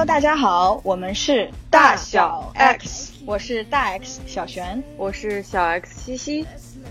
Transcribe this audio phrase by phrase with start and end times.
[0.00, 6.46] Hello，大家好，我们是大小 X，我是大 X 小璇，我是小 X 西西。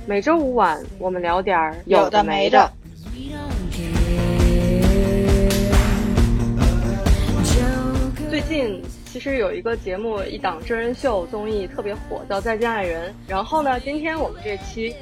[0.06, 2.72] 每周五晚，我们聊点儿有的没的。
[8.30, 8.80] 最近
[9.12, 13.10] 其实有一个节目，一档真人秀综艺特别火，叫《再见爱人》。
[13.28, 14.96] 然后呢，今天我们这期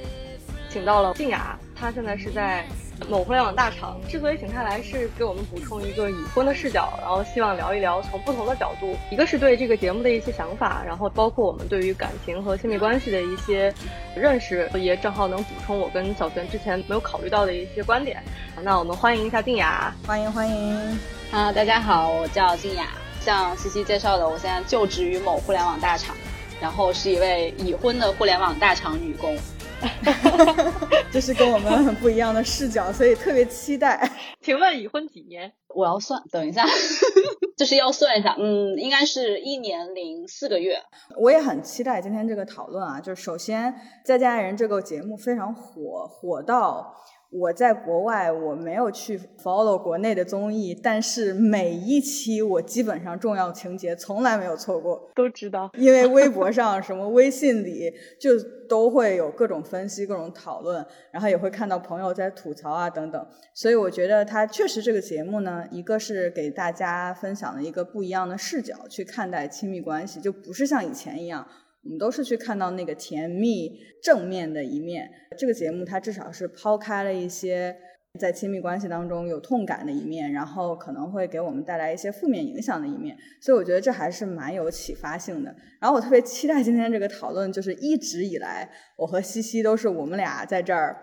[0.69, 2.65] 请到了静雅，她现在是在。
[3.09, 13.73] 某互联网大厂之所以请他来，是给我们补充一个已婚的视角，然后希望聊一聊从不同的角度，一个是对这个节目的一些想法，然后包括我们对于感情和亲密关系的一些
[14.15, 18.21] 认识，也正好能补充我跟小璇之前没有考虑到的一些观点。
[18.61, 20.99] 那我们欢迎一下静雅，欢迎欢迎。
[21.31, 22.87] 哈，大家好，我叫静雅，
[23.21, 26.15] 像西西介绍的，我现在就职于某互联网大厂，
[26.59, 29.37] 然后是一位已婚的互联网大厂女工。
[31.11, 34.09] 这是跟我们很不一样的视角，所以特别期待。
[34.41, 35.51] 请问已婚几年？
[35.75, 36.65] 我要算，等一下，
[37.57, 38.35] 就是要算一下。
[38.39, 40.81] 嗯，应该是一年零四个月。
[41.17, 42.99] 我也很期待今天这个讨论啊！
[42.99, 43.71] 就是首先，
[44.03, 46.95] 《再见爱人》这个节目非常火，火到。
[47.39, 55.69] 我在国外，我没有去 follow 国内的综艺，但是每一期我基本上重要情节从来没有错过，都知道。
[55.77, 58.31] 因为微博上、什么微信里就
[58.67, 63.27] 都会有各种分析、各种讨论，然后也会看到朋友在吐槽啊等等。
[63.53, 71.47] 所以我觉得它确实这个节目呢，一个是给大家分享了一个不一样的视角去看待亲密关系，就不是像以前一样。
[71.87, 75.09] 我们都是去看到那个甜蜜正面的一面。
[75.37, 77.73] 这个节目它至少是抛开了一些
[78.19, 83.15] 在亲密关系当中有痛感的一面，然后可能会给我们带来一些负面影响的一面。
[83.41, 85.55] 所以我觉得这还是蛮有启发性的。
[85.79, 90.97] 然后我特别期待今天这个讨论，就是一直以来我和西西都是我们俩在这儿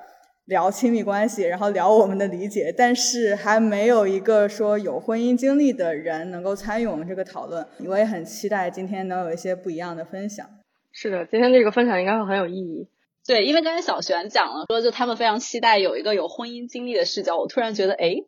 [0.46, 7.66] 聊亲密关系，然后聊我们的理解，但是还没有一个说有婚姻经历的人能够参与我们这个讨论。
[7.86, 10.46] 我也很期待今天能有一些不一样的分享。
[10.96, 12.86] 是的，今天这个分享应该会很有意义。
[13.26, 17.36] 对，因为刚才小璇讲了，说就他们非常期待有一个有婚姻经历的视角。
[17.36, 18.22] 我突然觉得，哎，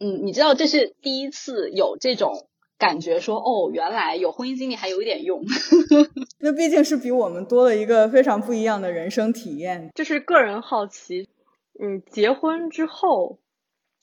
[0.00, 2.48] 嗯，你知道这是第一次有这种
[2.78, 5.44] 感觉，说哦，原来有婚姻经历还有一点用。
[6.40, 9.90] 那毕竟是比我们多了一个非常不一样的人生体验。
[9.94, 11.28] 就是个人好奇，
[11.78, 13.38] 嗯，结婚之后，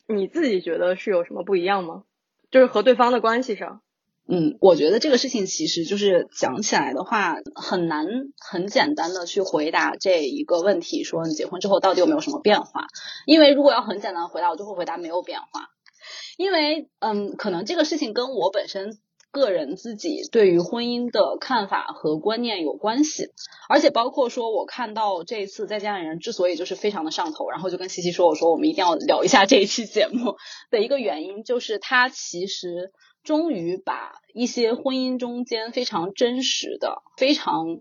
[0.08, 2.04] 你自己觉得是有什么不一样吗？
[2.52, 3.82] 就是和对方的关系上。
[4.28, 8.08] 嗯，我觉得这个事情其实就是讲起来的话很难
[8.40, 12.88] 很简单的去回答这一个问题，说你结婚之后到底有没有什么变化？
[13.28, 15.70] 因为如果要很简单的回答，我就会回答没有变化。
[16.38, 18.98] 因为嗯，可能这个事情跟我本身
[19.32, 23.28] 个人自己对于婚姻的看法和观念有关系，
[23.70, 30.36] 而且包括说我看到这一次在家里人之所以就是非常的上头，然后就跟西西说，我说我们一定要聊一下这一期节目
[30.72, 32.92] 的一个原因，就是他其实。
[33.26, 37.80] 终于把一些婚姻中间非常真实的、非常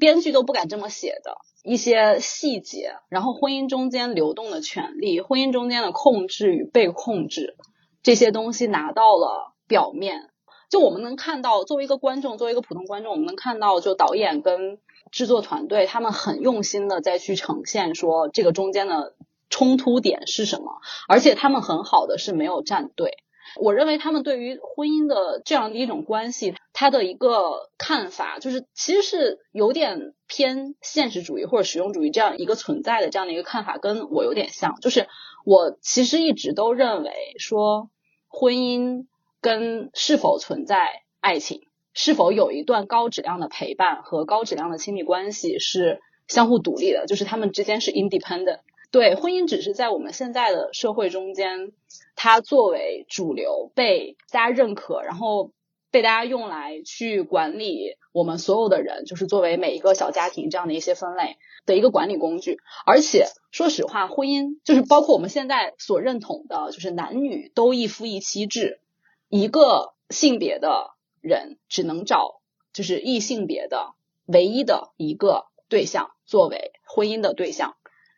[0.00, 7.56] 编剧都不敢这么写的一些细节，然后婚姻中间流动的权利、婚姻中间的控制与被控制
[8.02, 10.30] 这些东西拿到了表面。
[10.68, 14.78] 就我们能看到，作为一个观众，作为一个普通观众，我们能看到，就导演跟
[15.12, 19.14] 制作团队他们很用心的在去呈现说这个中间的
[19.48, 23.18] 冲突点是什么，而且他们很好的是没有站队。
[23.60, 34.74] 我认为他们对于婚姻的这样的一种关系，他的一个看法，就是其实是有点偏现实主义或者实用主义这样一个存在的这样的一个看法，跟我有点像。
[34.80, 35.08] 就是
[35.44, 37.90] 我其实一直都认为说，
[38.28, 39.06] 婚姻
[39.40, 41.62] 跟是否存在爱情，
[41.94, 48.60] 是否有一段高质量的陪伴和高质量的亲密关系是相互独立的，就是他们之间是 independent。
[48.96, 51.72] 对，婚姻只是在我们现在的社会中间，
[52.14, 55.52] 它作为主流被大家认可，然后
[55.90, 61.36] 被大家用来去管理我们所有的人，就是作为每一个小家庭这样的一些分类
[61.66, 62.56] 的一个管理工具。
[62.86, 68.80] 而且说实话，婚姻就是包括我们现在所认同的，就是男女都一夫一妻制，
[69.28, 72.40] 一个性别的人只能找
[72.72, 73.92] 就是异性别的
[74.24, 77.75] 唯一的一个对象作为婚姻的对象。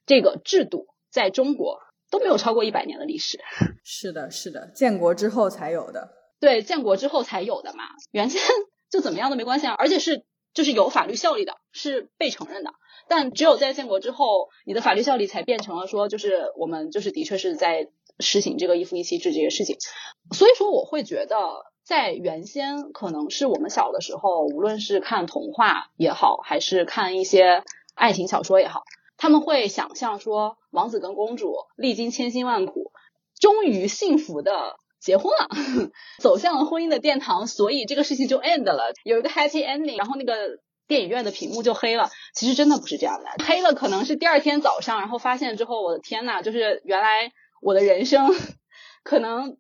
[0.09, 1.79] 这个制度在中国
[2.11, 3.39] 都没有超过一百年的历史。
[3.85, 6.09] 是的，是的，建国之后才有的。
[6.41, 8.41] 对，建国之后才有的嘛，原先
[8.91, 10.25] 就怎么样都没关系啊，而且是
[10.55, 12.71] 就是有法律效力的，是被承认的。
[13.09, 17.89] 但只有在建国之后，你的法律效力才变成了说，就是我们就是的确是在
[18.19, 19.77] 实行这个一夫一妻制这个事情。
[20.33, 21.37] 所以说，我会觉得
[21.85, 27.65] 在原先可能是我们小的时候，无论是看童话也好，还是看一些
[27.95, 28.85] 爱情小说也好。
[29.19, 32.93] 他们会想象说，王子跟公主历经千辛万苦，
[33.39, 35.49] 终于幸福的结婚了，
[36.23, 42.11] 走向了婚姻的殿堂，所以这个事情就 end 了，有一个 happy ending，然后那个电影院的屏幕就黑了。
[42.35, 48.29] 其实真的不是这样的，黑了可能是第二天早上，然后发现之后，我的天呐，就是原来我的人生
[49.03, 49.59] 可能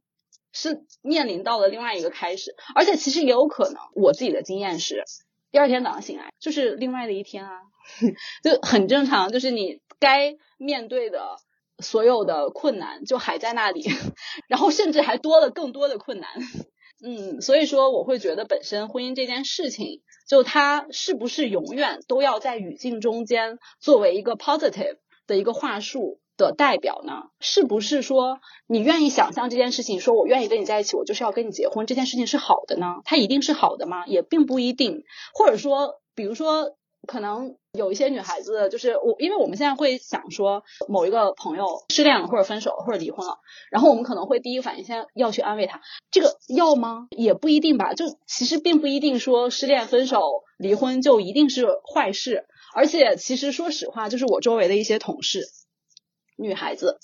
[0.52, 5.04] 是面临到了另外一个开始，而且其实也有可能，我自己的经验是，
[5.50, 7.60] 第二天早上醒来就是另外的一天啊，
[8.42, 11.36] 就很正常，就是你该面对的。
[11.80, 13.84] 所有的困难就还在那里，
[14.48, 16.28] 然后甚至还多了更多的困难。
[17.04, 24.96] 嗯，所以说我会觉得本身婚姻这件事情，就它是不是永远都要在语境中间作为一个 positive
[25.28, 27.24] 的一个话术的代表呢？
[27.38, 33.02] 是不是说你愿意想象这件事情，说我愿意跟你在一起，我就是要跟你结婚，这件事情是好的呢？
[33.04, 34.06] 它一定是好的吗？
[34.06, 35.04] 也并不一定。
[35.34, 36.74] 或者说，比如说。
[37.06, 43.38] 可能有一些女孩子，就是我，因为我们现在会想说，某一个朋友失恋了，或者分手，或者离婚了，
[43.70, 45.80] 然后我们可能会第一反应先要去安慰他，
[46.10, 47.06] 这个要吗？
[47.10, 50.20] 也不一定吧，就其实并不一定说失恋、分手、
[50.58, 55.46] 离婚就一定是坏事，而且其实说实话，就是我周围的一些同事，
[56.38, 56.98] 女孩子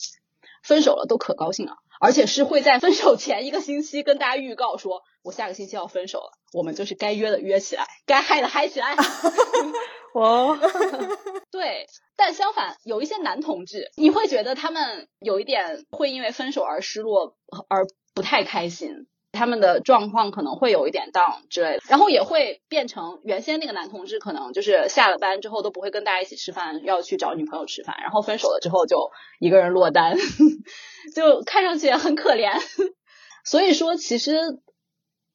[0.63, 1.75] 分手了都可高兴了。
[2.01, 8.95] 而且是会在分手前一个星期跟大家预告说，我下个星期要分手了，我们就是该约的约起来，该嗨的嗨起来。
[10.13, 10.59] 哦，
[11.51, 11.87] 对，
[12.17, 17.37] 但相反，有一些男同志，你会觉得他们有一点会因为分手而失落，
[17.69, 19.07] 而不太开心。
[19.35, 29.11] 他们的状况可能会有一点 down 之类的，然后也会变成原先那个男同志，可能就是下了班之后都不会跟大家一起吃饭，要去找女朋友吃饭，然后分手了之后就
[29.41, 30.17] 一个人落单，
[31.15, 32.53] 就看上去也很可怜。
[33.45, 34.39] 所以说，其实，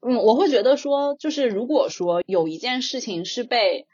[0.02, 3.86] 嗯，我会觉得说，就是如果说有一件事情是被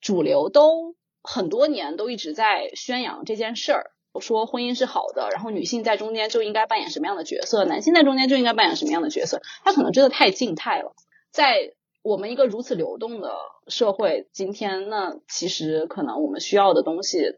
[0.00, 3.90] 主流都很多年都一直在宣扬这件事儿。
[4.20, 9.40] 说婚姻是好的，然后女性在中间就应该扮演什么样的角色，男性在中间就应该扮演什么样的角色？
[9.64, 10.94] 他可能真的太静态了。
[11.30, 13.32] 在我们一个如此流动的
[13.68, 17.36] 社会，今天那其实可能我们需要的东西，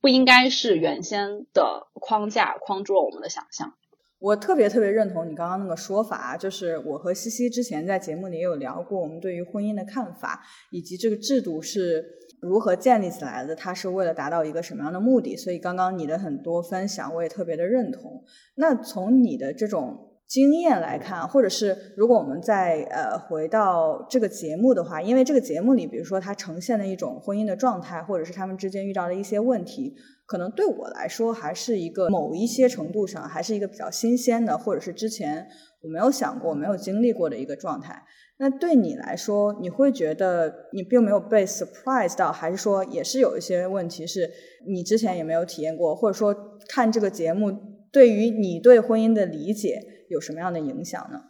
[0.00, 3.74] 不应该是原先的框架框住了我们的想象。
[4.20, 12.04] 我特别特别认同你刚刚那个说法，就是我和西西之前在节目里也有聊过我们对于婚姻的看法，以及这个制度是
[12.40, 15.36] 如何建立起来的，它是为了达到一个什么样的目的。
[15.36, 18.22] 所以刚刚你的很多分享，我也特别的认同。
[18.56, 29.94] 那从你的这种经验来看，或者是如果我们再呃回到这个节目的话，因为这个节目里，比如说它呈现的一种婚姻的状态，或者是他们之间遇到的一些问题。
[30.26, 35.44] 可能对我来说，还是一个某一些程度上，还是一个比较新鲜的，或者是之前
[35.82, 38.00] 我没有想过、没有经历过的一个状态。
[38.42, 44.30] 那对你来说，你会觉得你并没有被 surprise 到，还是说也是有一些问题是
[44.66, 46.34] 你之前也没有体验过，或者说
[46.66, 47.52] 看这个节目
[47.92, 49.78] 对于你对婚姻的理解
[50.08, 51.20] 有什么样的影响呢？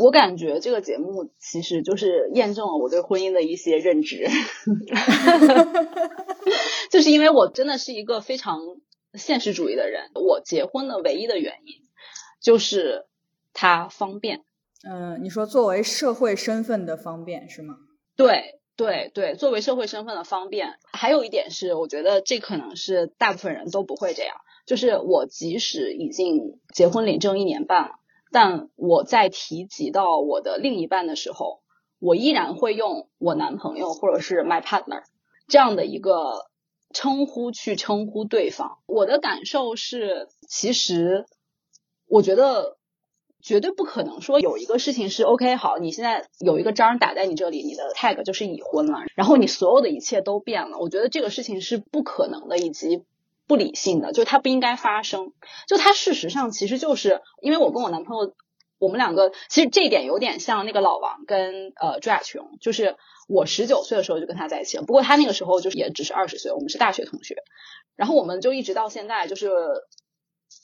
[0.00, 4.26] 我感觉这个节目其实就是验证了我对婚姻的一些认知，
[6.90, 8.58] 就是因为我真的是一个非常
[9.14, 10.10] 现实主义的人。
[10.14, 11.74] 我结婚的唯一的原因
[12.42, 13.06] 就是
[13.52, 14.42] 它方便。
[14.86, 17.76] 嗯，你说作为社会身份的方便是吗？
[18.16, 20.78] 对对对，作为社会身份的方便。
[20.92, 24.36] 还有一点是，我觉得这可能是大部分人都不会这样。
[24.66, 27.92] 就是我即使已经结婚领证一年半了。
[28.30, 31.62] 但我在提及到我的另一半的时候，
[31.98, 35.02] 我依然会用我男朋友或者是 my partner
[35.48, 36.46] 这样的一个
[36.94, 38.78] 称呼去称呼对方。
[38.86, 41.26] 我的感受是，其实
[42.06, 42.77] 我觉得
[43.42, 50.78] 绝对不可能说有一个事情是 OK 好，你现在有一个章打在你这里，你的 tag 就是已婚了，然后你所有的一切都变了。
[50.78, 53.04] 我觉得这个事情是不可能的，以及。
[53.46, 55.32] 不理性的，就是它不应该发生。
[55.66, 58.34] 就它事实上其实就是因为我跟我男朋友，
[58.78, 67.36] 我们两个其实这一点有点像那个老王跟呃朱亚琼，就是我十九岁的时候就跟他在一起了，不过他那个时候就是也只是二十岁，我们是大学同学，
[67.96, 69.50] 然后我们就一直到现在就是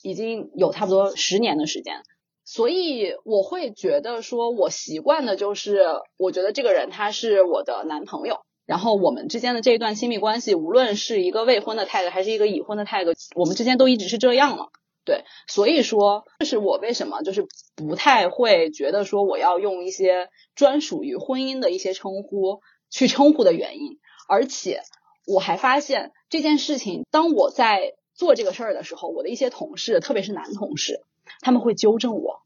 [0.03, 2.03] 已经有差不多十年的时间，
[2.45, 5.83] 所以我会觉得说我习惯的就是
[6.15, 8.41] 我觉得这个人他是我的男朋友。
[8.65, 14.69] 然后我们之间的这一段亲密关系，无论是一个未婚的 tag 还是一个已婚的 tag，我们之间都一直是这样了。
[15.03, 23.99] 对，所以说这是我为什么就是不太会觉得说我要用一些专属于婚姻的一些称呼去称呼的原因。
[24.27, 24.81] 而且
[25.27, 31.01] 我还发现这件事情，当我在做这个事儿的时候，我的一些同事，特别是男同事，
[31.41, 32.41] 他们会纠正我。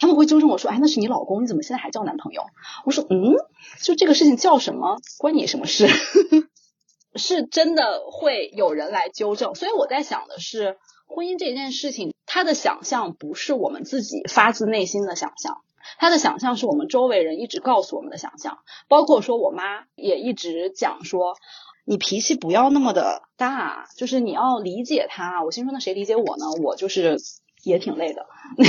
[0.00, 2.42] 他们会纠正我说：“哎，那是你老公，你怎么现在还叫男朋友？”
[2.86, 3.34] 我说：“嗯，
[3.82, 5.88] 就这个事情叫什么，关你什么事？”
[7.16, 10.76] 是真的会有人来纠正，所以我在想的是，
[11.08, 15.62] 婚姻这件事情，他的想象不是我们自己发自内心的想象，
[15.98, 18.58] 他的想象是我们周围人一直告诉我们的想象，
[18.88, 21.34] 包括说我妈也一直讲说，
[21.84, 25.42] 你脾气不要那么的大，就是你要理解他。
[25.42, 26.44] 我心说那谁理解我呢？
[26.62, 27.18] 我就是
[27.62, 28.26] 也挺累的。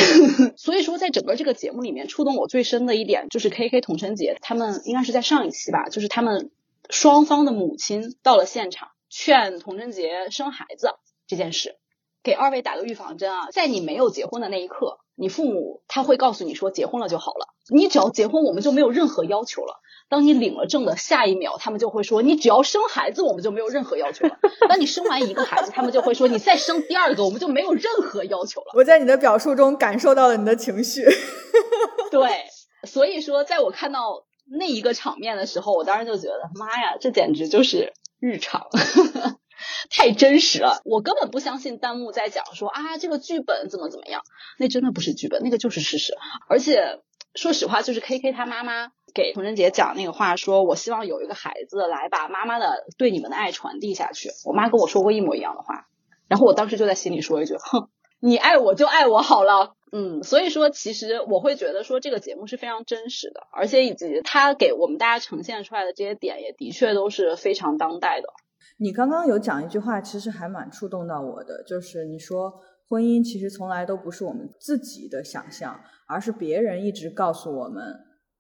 [0.57, 6.51] 所以说，在整个这个节目里面，触动我最深的一点就是 K K 童晨杰他们应该是在上一期吧，就是他们
[6.89, 10.95] 双方的母亲到了现场，劝童晨杰生孩子
[11.27, 11.77] 这件事。
[12.21, 19.81] 给二位打个预防针啊，在你没有结婚的那一刻，你父母他会告诉你说结婚了就好了，你只要结婚，我们就没有任何要求了。
[20.07, 24.39] 当你领了证的下一秒，他们就会说你只要生孩子，我们就没有任何要求了。
[24.67, 28.71] 当你生完一个孩子，他们就会说你再生第二个，我们就没有任何要求了。
[28.75, 31.03] 我在你的表述中感受到了你的情绪。
[32.09, 32.29] 对，
[32.87, 34.25] 所以说，在我看到
[34.57, 38.67] 那一个场面的时候，我当时就觉得，妈呀，这简直就是日常。
[39.89, 44.21] 太真实了，我根本不相信弹幕在讲说啊这个剧本怎么怎么样，
[44.57, 46.13] 那真的不是剧本，那个就是事实。
[46.47, 47.01] 而且
[47.35, 54.29] 说实话，就是 K K 他妈妈给童贞杰讲那个话，说我希望有一个孩子来把妈妈的对你们的爱传递下去。
[54.45, 55.87] 我妈跟我说过一模一样的话，
[56.27, 59.75] 然后我当时就在心里说一句，哼，你爱我就爱我好了。
[59.91, 68.27] 嗯，所以说其实我会觉得说这个节目是非常真实的，而且以及他给我们大家呈现出来的这些点也的确都是非常当代的。
[68.77, 72.53] 你刚刚有讲一句话，其实还蛮触动到我的，就是你说
[72.87, 77.95] 婚姻其实从来都不是我们自己的想象，而是别人一直告诉我们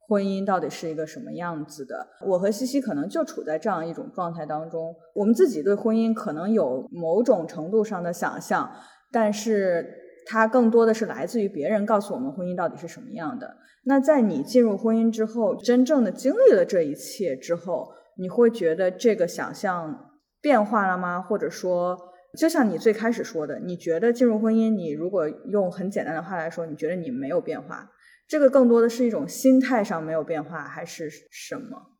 [0.07, 2.07] 婚姻到底是一个什么样子的。
[2.25, 8.71] 我和西西可能就处在这样一种状态当中，我们自己对婚姻可能有某种程度上的想象，
[9.11, 9.87] 但是
[10.25, 13.57] 它更多的是来自于别人告诉我们婚姻到底是什么样的。
[13.83, 20.07] 那在你进入婚姻之后，真正的经历了这一切之后，你会觉得这个想象。
[20.41, 21.21] 变化了吗？
[21.21, 21.97] 或者说，
[22.37, 27.89] 就像你最开始说的，你觉得进入婚姻，你如果用很简单的话来说，你觉得你没有变化，
[28.27, 31.95] 这个更多的是一种心态上没有变化，还是什么？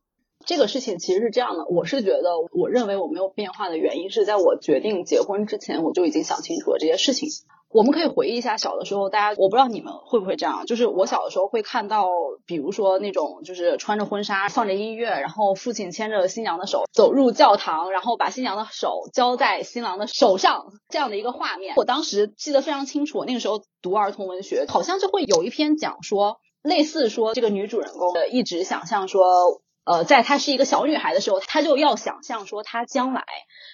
[0.46, 7.28] 这个事情其实是这样的，我是觉得，我认为我没有变化的原因是在我决定结婚之前，我就已经想清楚了这些事情。
[7.72, 12.08] 我们可以回忆一下小的时候，大家我不知道你们会不会这样，就是我小的时候会看到，
[12.44, 21.74] 比如说那种就是穿着婚纱，放着音乐，然后父亲牵着新娘的手走入教堂，然后把新娘的手交在新郎的手上这样的一个画面。
[21.76, 33.24] 我当时记得非常清楚，那个时候读儿童文学，好像就会有一篇讲说，类似说这个女主人公一直想象说，呃，在她是一个小女孩的时候，她就要想象说她将来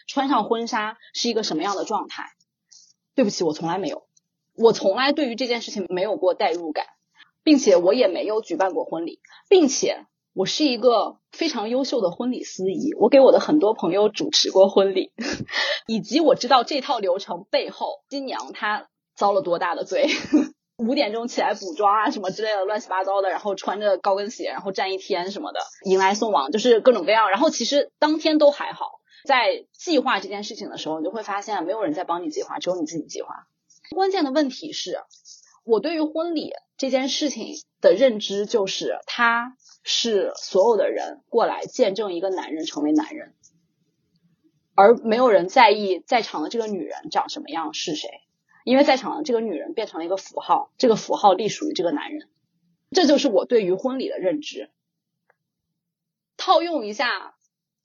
[0.07, 2.25] 穿上婚纱是一个什么样的状态。
[3.17, 4.05] 对不起，我从来没有，
[4.57, 6.85] 我从来对于这件事情没有过代入感，
[7.43, 10.05] 并且我也没有举办过婚礼，并且
[10.35, 15.13] 我是一个非常优秀的婚礼司仪，我给我的很多朋友主持过婚礼，
[15.89, 20.09] 以及我知道这套流程背后新娘她遭了多大的罪，
[20.77, 29.01] 五点钟起来补妆啊什么之类的乱七八糟的，然后穿着高跟鞋，然后站一天什么的，迎来送往就是各种各样，然后其实当天都还好。
[29.27, 33.47] 在计划这件事情的时候，你就会发现没有人在帮你计划，只有你自己计划。
[33.91, 35.01] 关键的问题是，
[35.65, 39.55] 我对于婚礼这件事情的认知就是，他
[39.85, 43.35] 是所有的人过来见证一个男人成为男人，
[44.75, 48.09] 而没有人在意在场的这个女人长什么样是谁，
[48.65, 52.29] 因为在场的这个女人变成了一个符号，这个符号隶属于这个男人。
[52.91, 54.71] 这就是我对于婚礼的认知。
[56.37, 57.36] 套用一下。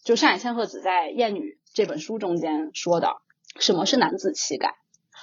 [0.04, 1.40] 就上野千鹤子在《艳女》
[1.74, 3.18] 这本书中间说的，
[3.60, 4.76] 什么是男子气概？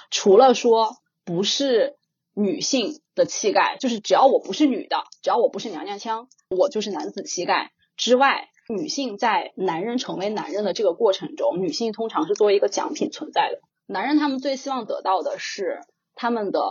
[0.09, 0.95] 除了说
[1.25, 1.97] 不是
[2.33, 13.59] 女性的气概，就是只要我不是女的，只要我不是娘娘腔，我就是男子气概之外，女性在男人成为男人的这个过程中，女性通常是作为一个奖品存在的。
[13.85, 15.81] 男人他们最希望得到的是
[16.15, 16.61] 他们的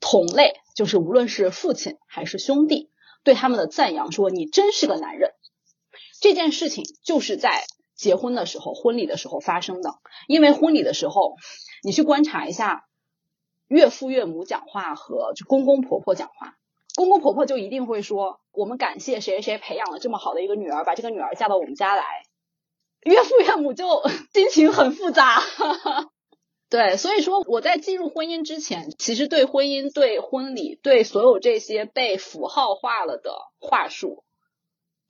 [0.00, 2.90] 同类，就是无论是父亲还是兄弟，
[3.22, 5.33] 对他们的赞扬，说你真是个男人。
[6.24, 9.90] 这件事情就是在结婚的时候、婚礼的时候发生的。
[10.26, 11.34] 因为婚礼的时候，
[11.82, 12.86] 你去观察一下
[13.68, 16.54] 岳父岳母讲话和就公公婆婆讲话，
[16.96, 22.02] 公公婆婆就一定会说：“我们感谢谁谁培养了这么好的一个女儿，把这个女儿嫁到我们家来。”
[23.04, 23.84] 岳父岳母就
[24.32, 25.42] 心情很复杂。
[26.70, 34.23] 对，所以说我在进入婚姻之前，其实对婚姻、对婚礼、对所有这些被符号化了的话术。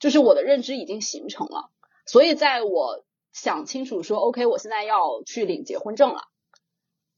[0.05, 1.71] 就是我的认知已经形成了，
[2.05, 6.25] 所以在我想清楚说，OK，我现在要去领结婚证了。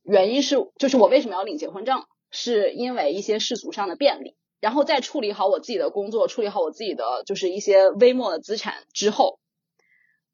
[0.04, 9.40] 原因是，就是我为什么要领结婚证，是因为一些世俗上的便利，然后再处理好我自己的工作，处理好我自己的就是一些微末的资产之后，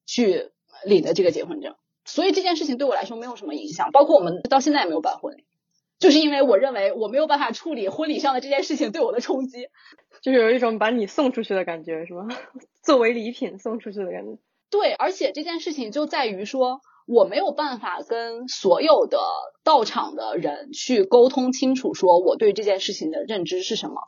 [0.04, 0.50] 去
[0.85, 1.75] 领的这个结婚证。
[2.04, 3.92] 所以这件事情对我来说没有什么影响。
[3.92, 5.47] 包括我们到现在也没有办婚礼，
[6.02, 9.68] 就是因为我认为我没有办法处理婚礼上的这件事情对我的冲击，
[10.21, 12.28] 就是有一种把你送出去的感觉，是吗？
[12.85, 14.38] 作为礼品送出去的感觉。
[14.68, 16.80] 对，而且这件事情就在于说。
[17.04, 19.18] 我没有办法跟所有的
[19.64, 24.02] 到场的人去沟通清楚，说我对这件事情的认知是什么。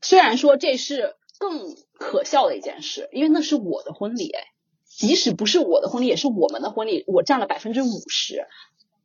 [0.00, 4.40] 虽然说这是更可笑的一件事，因为那是我的婚礼，哎，
[4.84, 8.48] 即使不是我的婚礼，也是我们的婚礼，我占了百分之五十，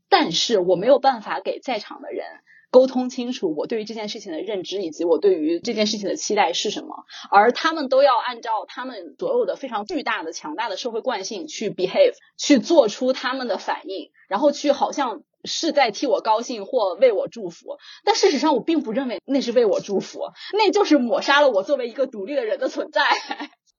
[0.10, 2.26] 但是我没有办法给在场的人。
[2.70, 20.20] 沟通清楚我对于这件事情的认知，以及我对于这件事情的期待是什么，而他们都要按照他们所有的非常巨大的、强大的社会惯性去 behave，去做出他们的反应，然后去好像是在替我高兴或为我祝福，但事实上我并不认为那是为我祝福，
[20.52, 23.02] 那就是抹杀了我作为一个独立的人的存在。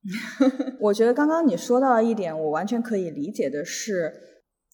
[0.80, 4.14] 我觉得刚刚你说到的一点，我完全可以理解的是，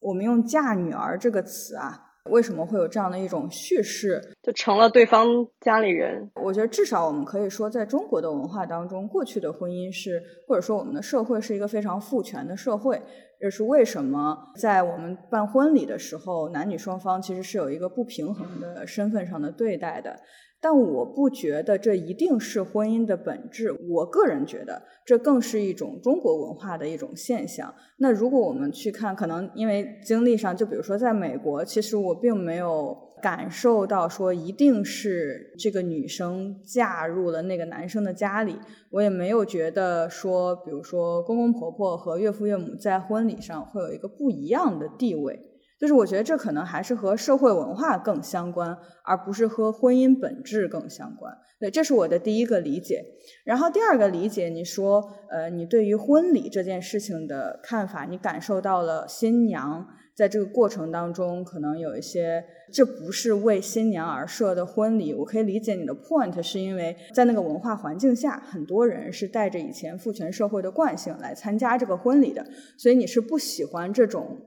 [0.05, 2.01] 我们用“嫁女儿”这个词啊。
[2.31, 5.27] 为什么会有这样的一种叙事，就成了对方
[5.61, 6.31] 家里人？
[6.43, 13.01] 我觉得至少我们可以说，在中国的文化当中，过去的婚姻是，或者说我们的社会是一个非常父权的社会。
[13.39, 20.19] 这是为什么在我们办婚礼的时候，男女双方其实是有一个不平衡的身份上的对待的。
[20.65, 23.71] 但我不觉得这一定是婚姻的本质。
[23.91, 27.75] 我个人觉得，这更是一种中国文化的一种现象。
[27.99, 38.57] 那如果我们去看，可能因为经历上，就比如说在美国，其实我并没有感受到说一定是这个女生嫁入了那个男生的家里，
[38.89, 45.39] 我也没有觉得说，比如说公公婆婆和岳父岳母在婚礼上会有一个不一样的地位。
[45.85, 48.75] 就是我觉得这可能还是和社会文化更相关，
[49.05, 51.31] 而不是和婚姻本质更相关。
[51.61, 53.05] 对，这是我的第一个理解。
[53.45, 59.87] 然后第二个理解，你说，呃，你对于婚礼这件事情的看法，你感受到了新娘
[60.17, 65.13] 在这个过程当中可能有一些，这不是为新娘而设的婚礼。
[65.13, 72.47] 我可以理解你的 point，是因为在那个文化环境下，很多人是带着以前父权社会的惯性来参加这个婚礼的，
[72.79, 74.39] 所以你是不喜欢这种。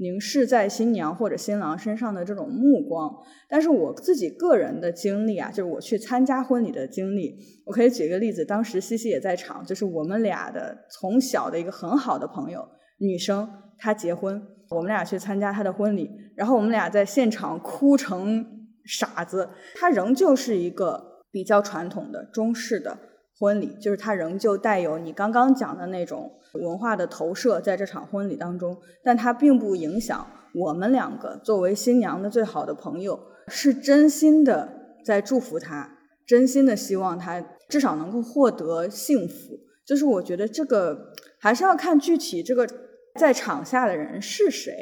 [0.00, 3.14] 凝视在新娘或者新郎身上的这种目光，
[3.48, 7.36] 但是我自己个人的经历啊，就是我去参加婚礼的经历，
[7.66, 12.66] 我可以举个例子，当时西西也在场，就是我们俩的从小的一个很好的朋友，
[12.98, 13.46] 女生，
[13.78, 18.42] 她结婚，我们俩去参加她的婚礼，然后我们俩在现场哭成
[18.86, 22.98] 傻子，她仍旧是一个比较传统的中式的
[23.40, 26.30] 婚礼，就是她仍旧带有你刚刚讲的那种。
[26.54, 34.68] 文化的投射在这场婚礼当中，但它并不影响我们两个作为新娘的最好的朋友，是真心的
[35.04, 35.88] 在祝福她，
[36.26, 39.60] 真心的希望她至少能够获得幸福。
[39.86, 42.68] 就是我觉得这个还是要看具体这个
[43.14, 44.72] 在场下的人是谁，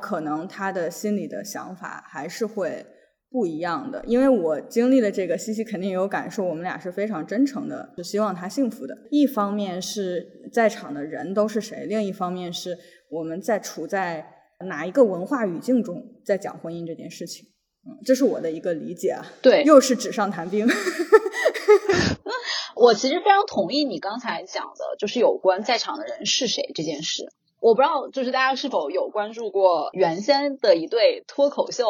[0.00, 2.86] 可能他的心里的想法还是会。
[3.30, 6.42] 不一样的，因为我经历了这个，西西肯定有感受。
[6.42, 8.96] 我们俩是非常真诚的，是希望他幸福的。
[9.10, 12.78] 一方面是在场的人都是谁，另一方面是
[13.10, 14.26] 我们在处在
[14.66, 17.46] 哪一个文化语境中在讲婚姻这件事情。
[17.86, 19.24] 嗯，这是我的一个理解啊。
[19.42, 20.66] 对，又是纸上谈兵。
[22.74, 27.30] 我其实非常同意你刚才讲的，就是有关在场的人是谁这件事。
[27.60, 31.84] 我不知道，就是大家是否有关注过原先的一对脱口秀。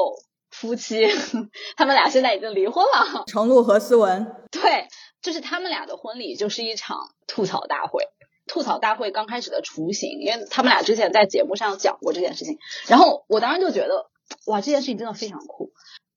[0.50, 1.06] 夫妻，
[1.76, 3.24] 他们俩现在已经离婚了。
[3.26, 4.88] 程璐和思文，对，
[5.22, 8.04] 就是他们俩的婚礼就是一场吐槽大会。
[8.46, 14.06] 吐槽大会刚开始的雏形，因为他们俩之前在节目上讲过这件事情，然后我当时就觉得，
[14.46, 15.72] 哇，这件事情真的非常酷。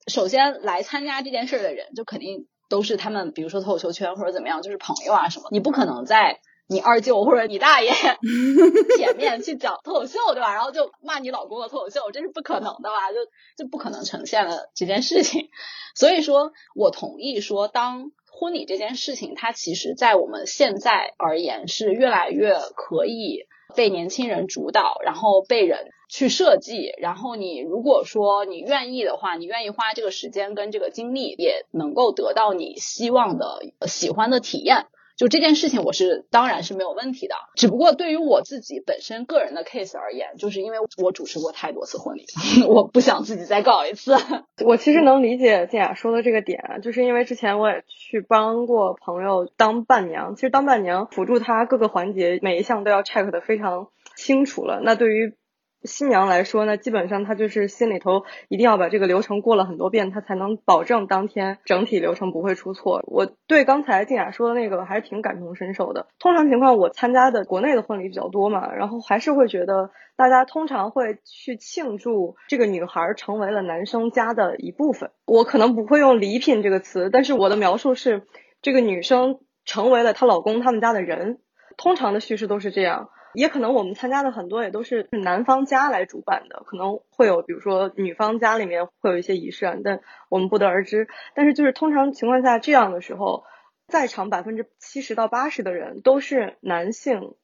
[0.07, 5.49] 首先来参加这件事的人，就肯定都是他们，比如说脱口秀圈或者怎么样，就是朋友啊什么。
[5.51, 6.39] 你不可能在。
[6.71, 7.91] 你二舅或者你大爷
[8.97, 10.53] 前面去讲脱口秀，对吧？
[10.53, 13.11] 然后就骂你老公的脱口秀，这是不可能的吧？
[13.11, 13.17] 就
[13.61, 15.49] 就不可能呈现了这件事情。
[15.95, 26.93] 所以说我同意说，当婚礼这件事情，它其实在我们现在而言是越来越可以被年轻人主导，然后被人去设计。
[26.99, 34.85] 然后你如果说你愿意的话，你愿意花这个时间跟这个精力，也能够得到你希望的、喜欢的体验。
[35.21, 37.35] 就这件事情，我是当然是没有问题的。
[37.53, 42.25] 只不过对于我自己本身个人的 case 而言，就是因为我主持过太多次婚礼，
[42.67, 44.15] 我不想自己再搞一次。
[44.65, 54.81] 我其实能理解静雅说的这个点，就是因为之前我也去帮过朋友当伴娘，其实当伴娘辅助他各个环节每一项都要 check 的非常清楚了。
[54.83, 55.35] 那对于
[55.83, 63.01] 新娘来说呢，基本上她就是心里头一定要把这个流程过了很多遍，她才能保证当天整体流程不会出错。
[63.07, 66.07] 我对刚才静雅说的那个还是挺感同身受的。
[66.19, 75.11] 通常情况，我参加的国内的婚礼比较多嘛，然后还是会觉得大家通常会去庆祝这个女孩成为了男生家的一部分。
[75.25, 78.27] 我可能不会用礼品这个词，但是我的描述是
[78.61, 81.39] 这个女生成为了她老公他们家的人。
[81.77, 83.09] 通常的叙事都是这样。
[83.33, 91.07] 也可能我们参加的很多也都是男方家来主办的，可能会有比如说女方家里面会有一些仪式啊，但我们不得而知。
[91.33, 93.43] 但是就是通常情况下这样的时候，
[93.87, 97.35] 在场百分之七十到八十的人都是男性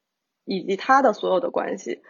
[0.43, 2.01] 以及他的所有的关系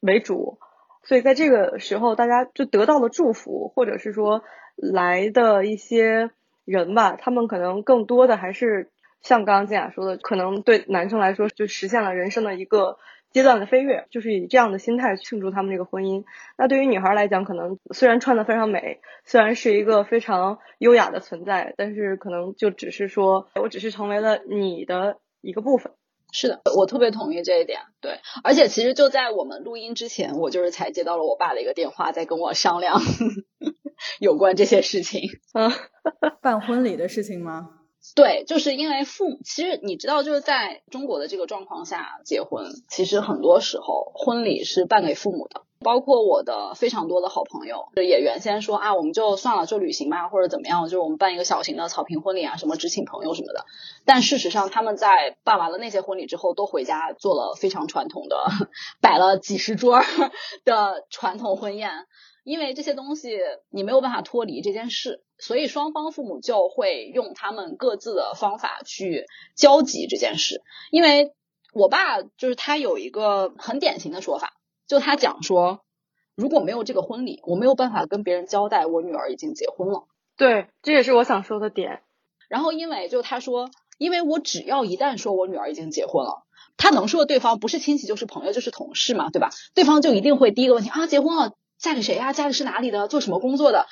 [0.00, 0.58] 为主，
[1.02, 4.42] 所以在这个时候大家就得到了祝福，或者是说
[4.76, 6.30] 来的一些
[6.64, 8.90] 人吧，他们可能更多的还是。
[9.24, 12.98] 像刚刚静雅说的，可能对男生来说就实现了人生的一个
[13.30, 16.24] 阶段的飞跃，就是以这样的心态庆祝他们这个婚姻。
[16.56, 25.94] 那对于女孩来讲，可能虽然穿的非常美，虽然是一个非常优雅的存在，但是可能就只是说我只是成为了你的一个部分。
[26.30, 27.80] 是的，我特别同意这一点。
[28.00, 33.00] 对，而且其实就在我们录音之前，我就是才接到了我爸的一个电话，在跟我商量
[34.20, 35.30] 有关这些事情。
[35.54, 35.70] 嗯，
[36.42, 37.70] 办婚礼的事情吗？
[38.14, 45.62] 对，就是因为父母，其实你知道，就是在中国的这个状况下结婚，其实很多时候婚礼是办给父母的。
[45.80, 53.66] 包括我的非常多的好朋友，也原先说啊，我们就算了，就旅行吧，或者怎么样，就是我们办一个小型的草坪婚礼啊，什么只请朋友什么的。
[54.06, 58.46] 但事实上，他们在办完了那些婚礼之后，都回家做了非常传统的，
[59.02, 60.00] 摆了几十桌
[60.64, 61.90] 的传统婚宴。
[62.44, 63.38] 因为这些东西
[63.70, 69.24] 你没有办法脱离这件事，所以双方父母就会用他们各自的方法去
[69.56, 70.62] 交集这件事。
[70.90, 71.32] 因为
[71.72, 74.52] 我爸就是他有一个很典型的说法，
[74.86, 75.80] 就他讲说，
[76.36, 80.04] 如果没有这个婚礼，我没有办法跟别人交代我女儿已经结婚了。
[80.36, 82.02] 对，这也是我想说的点。
[82.48, 86.44] 然后因为就他说，因为我只要一旦说我女儿已经结婚了，
[86.76, 89.48] 他能说的对方不是亲戚就是朋友就是同事嘛，对吧？
[89.74, 91.54] 对方就一定会第一个问题啊，结婚了。
[91.84, 92.32] 嫁给谁呀？
[92.32, 93.08] 嫁的是哪里的？
[93.08, 93.86] 做什么工作的？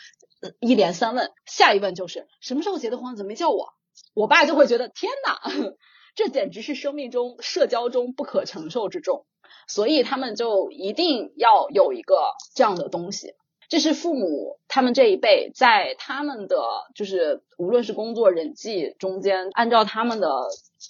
[0.60, 3.16] 一连三问，下一问就是什么时候结的婚？
[3.16, 3.74] 怎么没叫我？
[4.14, 5.38] 我爸就会觉得天哪，
[6.16, 9.26] 这简直是生命中社交中不可承受之重，
[9.68, 12.16] 所以他们就一定要有一个
[12.54, 13.34] 这样的东西。
[13.68, 16.56] 这是父母他们这一辈在他们的
[16.94, 20.28] 就是无论是工作人际中间，按照他们的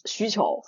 [0.04, 0.62] 需求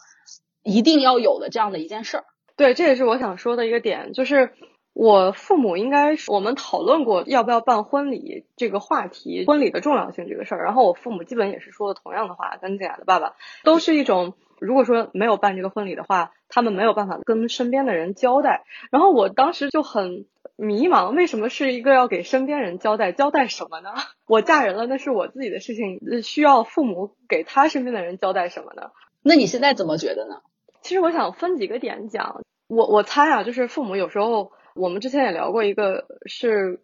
[0.65, 2.25] 一定要有的这样的一件事儿。
[2.57, 4.53] 对，这也是我想说的一个点，就是。
[4.95, 10.65] 我父母应该是我们讨论过要不要办婚礼这个话题，婚礼的重要性这个事儿。
[10.65, 18.63] 然后我父母基本也是说的同样的话，跟静雅的爸爸都是一种，如果说没有办这个婚礼的话，他们没有办法跟身边的人交代。
[18.93, 23.11] 然后我当时就很迷茫，为什么是一个要给身边人交代？
[23.11, 23.91] 交代什么呢？
[24.29, 28.93] 我嫁人了，那是我自己的事情，需要父母给他身边的人交代什么呢？
[29.25, 30.37] 那你现在怎么觉得呢？
[30.83, 34.53] 其实我想分几个点讲，我我猜啊，就是父母有时候。
[34.75, 36.81] 我们之前也聊过一个，是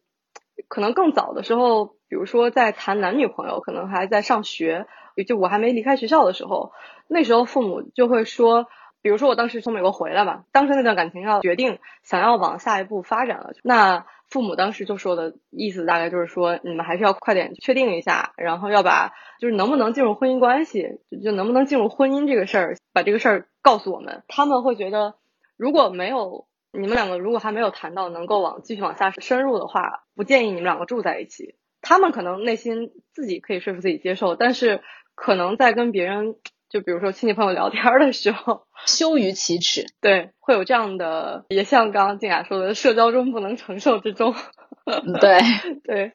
[0.69, 6.73] 可能更早的时候，比如说在谈男女朋友，可能还在上学，也就我还没离开学校的时候，
[7.09, 8.69] 那时候父母就会说，
[9.03, 24.23] 比如说我当时从美国回来嘛，当时那段感情要决定想要往下一步发展了，那父母当时就说的意思大概就是说，你们还是要快点确定一下，然后要把就是能不能进入婚姻关系，就能不能进入婚姻这个事儿，把这个事儿告诉我们。
[24.29, 25.17] 他们会觉得
[25.57, 26.47] 如果没有。
[26.73, 31.57] 你们两个如果还没有谈到能够往继续往下深入的话，不建议你们两个住在一起。
[31.83, 34.83] 他们可能内心自己可以说服自己接受，但是
[35.15, 36.37] 可能在跟别人，
[36.69, 39.87] 就比如说亲戚朋友聊天的时候，羞于启齿。
[40.01, 44.35] 对，会有这样的，也像刚刚静雅说的，社交中不能承受之重。
[45.21, 45.41] 对
[45.83, 46.13] 对，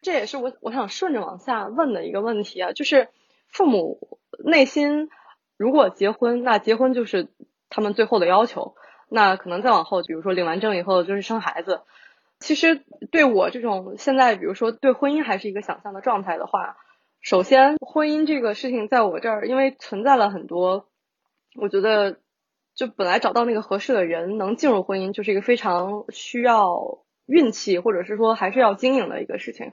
[0.00, 3.08] 这也是我我想顺着往下问的一个问题啊，就是
[3.48, 5.10] 父母内心
[5.58, 7.28] 如果结婚，那结婚就是
[7.68, 8.74] 他们最后的要求。
[9.12, 11.82] 那可能再往后，比如说领完证以后就是生孩子。
[12.40, 16.76] 其实对我这种现在，比如说对婚姻还是一个想象的状态的话，
[17.20, 20.88] 首先婚姻这个事情在我这儿，因为存在了很多，
[21.54, 22.18] 我觉得
[22.74, 29.72] 就本来找到那个合适的人能进入婚姻，就是一个非常需要运气，或者是说还是要经营的一个事情。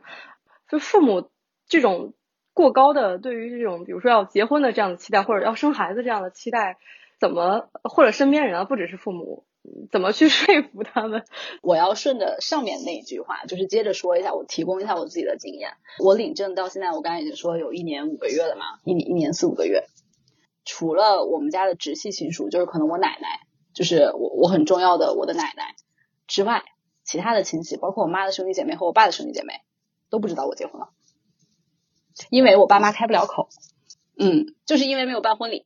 [0.67, 1.31] 就父母
[1.67, 2.13] 这种
[2.53, 6.77] 过高的对于这种，比如说要结婚的这样的期待，或者要生孩子这样的期待。
[7.19, 9.45] 怎么或者身边人啊，不只是父母，
[9.91, 11.23] 怎么去 说服他们？
[11.61, 15.71] 我要顺着上面那一句话，就是接着说一下，我提供一下我自己的经验。
[16.03, 19.85] 我领证到现在，我刚才已经说有一年五个月了嘛，一年一年四五个月。
[20.65, 23.27] 除了我们家的直系亲属，就是可能我奶奶，
[23.73, 25.75] 就是我我很重要的我的奶奶
[26.27, 26.63] 之外，
[27.03, 29.53] 其他的亲戚，包括我妈的兄弟姐妹和我爸的兄弟姐妹，
[30.11, 30.89] 都不知道我结婚了，
[32.29, 33.49] 因为我爸妈开不了口。
[34.21, 35.65] 嗯，就是因为没有办婚礼，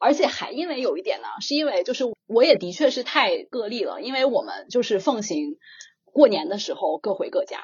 [0.00, 5.58] 而且还因为有一点呢，是因为就是我也的确是太个例了，因为我们就是奉行
[6.04, 7.60] 过年的时候各回各家。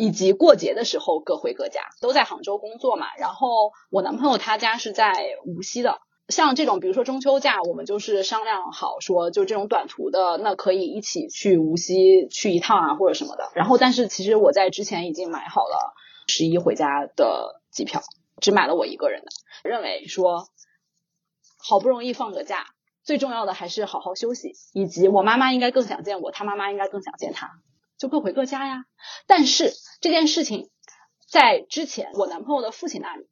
[0.00, 3.16] 以及过节的时候各回各家，都在杭州工作嘛。
[3.18, 5.12] 然后我男朋友他家是在
[5.44, 5.98] 无锡的，
[6.28, 13.50] 像这种比如说中秋假，我们就是商量好说，就这种短途的，那可以一起去无锡去一趟啊，或者什么的。
[13.56, 15.92] 然后，但是其实我在之前已经买好了
[16.28, 18.00] 十一回家的机票，
[18.40, 19.30] 只买了我一个人的，
[19.68, 20.46] 认为说
[21.58, 22.66] 好不容易放个假，
[23.04, 27.50] 最重要的还是好好休息，以及我妈妈应该更想见我，他妈妈应该更想见他。
[27.98, 28.84] 就各回各家呀，
[29.26, 30.70] 但是这件事情
[31.28, 33.26] 在之前我男朋友的父亲那里，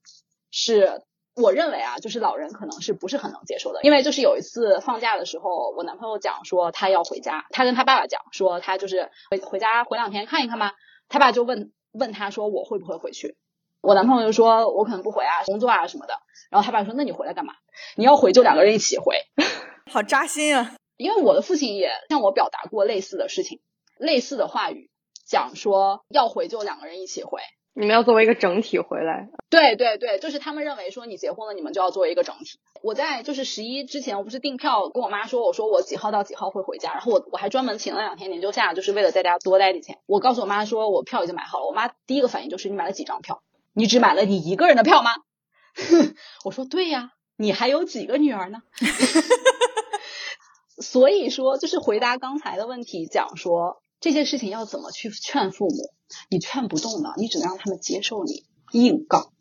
[0.51, 1.03] 是
[1.37, 10.75] 我认为啊，就是老人可能是不是很能接受的，因为就是有一次放假的时候，我男朋友讲说他要回家，他跟他爸爸讲说他就是回回家回两天看一看吧，
[11.09, 13.37] 他爸就问问他说我会不会回去，
[13.87, 16.15] 我男朋友就说我可能不回啊，工作啊什么的，
[16.51, 17.55] 然后他爸说那你回来干嘛？
[17.95, 19.17] 你要回就两个人一起回，
[19.91, 23.61] 好扎心啊，因为我的父亲也向我表达过类似的事情。
[23.97, 24.91] 类似的话语
[25.25, 27.41] 讲说要回就两个人一起回，
[27.75, 29.29] 你们要作为一个整体回来。
[29.49, 32.59] 对对对，就是他们认为说你结婚了，你们就要作为一个整体。
[32.83, 39.99] 我在就是十一之前，我不是订票跟我妈说，我说我几号到几号会回家，然后我我还专门请了两天年休假，就是为了在家多待几天。
[40.07, 43.43] 我告诉我妈说我票已经买好了，我妈第一个反应就是你买了几张票？
[43.77, 45.13] 你只买了你一个人的票吗？
[46.45, 48.63] 我说对呀，你还有几个女儿呢？
[50.83, 53.83] 所以说就是回答刚才的问题，讲说。
[53.99, 55.91] 这些事情要怎么去劝父母？
[56.29, 59.33] 你劝不动的，你只能让他们接受你硬杠。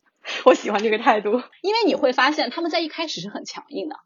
[0.45, 3.97] 我喜欢这个态度，因为你会发现他们在一开始是很强硬的，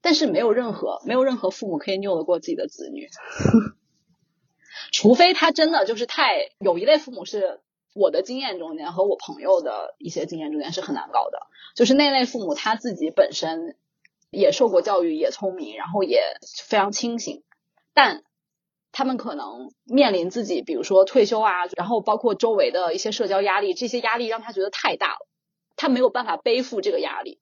[0.00, 3.10] 但是没有任何没有任何父母可以拗得过自己的子女，
[4.90, 7.60] 除非他真的就是太有一类父母是
[7.94, 11.38] 我的经验中间和我朋友的一些经验中间是很难搞的，
[11.74, 13.78] 就是那类父母他自己本身
[14.30, 16.20] 也受过教育，也聪明，然后也
[16.62, 17.42] 非常清醒，
[17.94, 18.22] 但。
[18.96, 25.26] 他们可能面临自己，比如说退休啊，然后包括周围的一些社交压力，这些压力让他觉得太大了，
[25.74, 27.40] 他没有办法背负这个压力，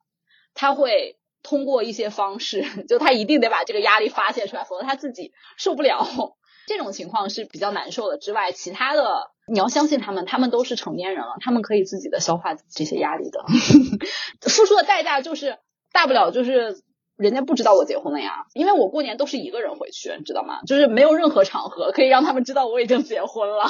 [0.54, 6.06] 他会通过一些方式，就他一定得把这个压力发泄出来，否则他自己受不了。
[6.66, 8.16] 这种情况是比较难受的。
[8.16, 13.44] 之外，其他的你要相信他们，他们都是成年人了，他们可以自己的消化这些压力的，
[14.48, 15.58] 付出的代价就是
[15.92, 16.82] 大不了就是。
[17.18, 20.60] 人家不知道我结婚了呀，因为我过年都是一个人回去，你知道吗？
[20.66, 23.66] 就是没有任何场合可以让他们知道我已经结婚了。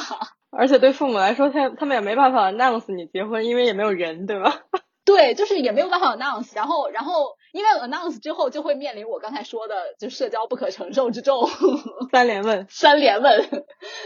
[0.50, 4.60] 而且对父母来说，他他们也没办法 announce 你结婚，因为也没有人，对吧？
[5.04, 6.54] 对，就是也没有办法 announce。
[6.54, 11.46] 然后，然后因为 announce 之后就会面临我刚才说的，就社交不可承受之重。
[12.10, 13.64] 三连问，三连问，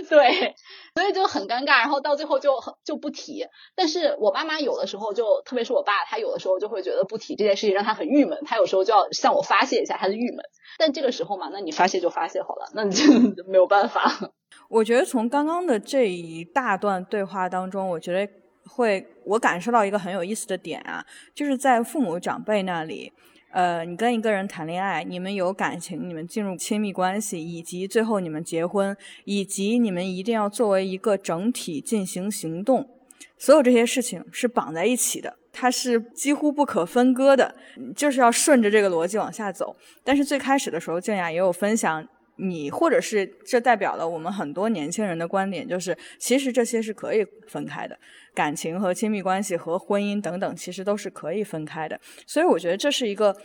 [0.08, 0.54] 对。
[0.96, 3.46] 所以就很尴尬，然后到最后就就不提。
[3.74, 10.44] 但是我爸妈有的时候就，特别是我爸，他有的时候就会觉得不提这件事情让他很郁闷，他有时候就要向我发泄一下他的郁闷。
[10.78, 13.04] 但这个时候嘛，那你发泄就发泄好了，那你就
[13.46, 14.10] 没有办法。
[14.68, 18.32] 我觉得从刚刚的这一大段对话当中，我觉得
[18.64, 21.04] 会我感受到一个很有意思的点啊，
[21.34, 23.12] 就是在父母长辈那里。
[23.56, 32.86] 呃，你跟一个人谈恋爱，你们有感情，你们进入亲密关系，以及最后你们结婚，以及你们一定要作为一个整体进行行动，
[33.38, 37.54] 所有这些事情是绑在一起的，它是几乎不可分割的，
[37.96, 39.74] 就是要顺着这个逻辑往下走。
[40.04, 42.06] 但是最开始的时候，静雅也有分享。
[42.36, 47.98] 你或者是这代表了我们很多年轻人的观点，就是其实这些是可以分开的，
[48.34, 52.00] 感情和亲密关系和婚姻等等，其实都是可以分开的。
[52.26, 53.36] 所以我觉得这是一个。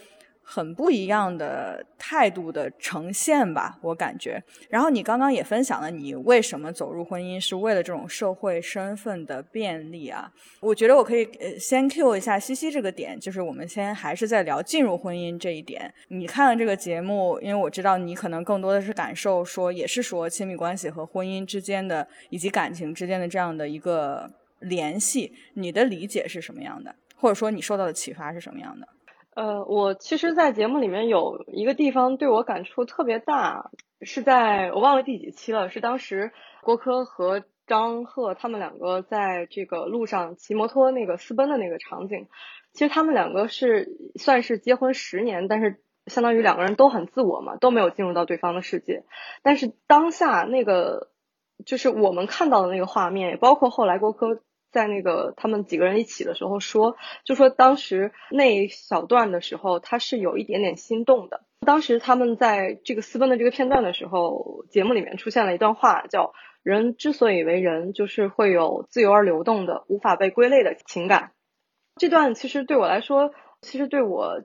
[0.54, 4.44] 很不一样的态度的呈现吧，我感觉。
[4.70, 10.30] 然后你刚刚也分享了你为什么走入婚姻，是为了这种社会身份的便利啊。
[10.60, 15.94] 我觉得我可以呃先 Q 一下西西这个点，就是我们先还是在聊进入婚姻这一点。
[16.10, 26.94] 你看了这个节目，因为我知道你可能更多的是感受说，也是说亲密关系和婚姻之间的以及感情之间的这样的一个联系，你的理解是什么样的？
[27.16, 28.86] 或者说你受到的启发是什么样的？
[29.34, 42.28] 呃，我其实，在节目里面有一个地方对我感触特别大，是在我忘了第几期了，是当时郭柯和张赫他们两个在这个路上骑摩托那个私奔的那个场景。
[42.74, 49.06] 其实他们两个是算是结婚十年，但是相当于两个人都很自我嘛，都没有进入到对方的世界。
[49.44, 51.10] 但是当下那个
[51.66, 54.42] 就是我们看到的那个画面，也包括后来郭柯。
[54.72, 71.32] 在那个他们几个人一起的时候说，就说当时那一小段的时候，他是有一点点心动的，当时他们在这个私奔的这个片段的时候，节目里面出现了一段话，叫“人之所以为人，就是会有自由而流动的、无法被归类的情感”。
[72.00, 74.44] 这段其实对我来说，其实对我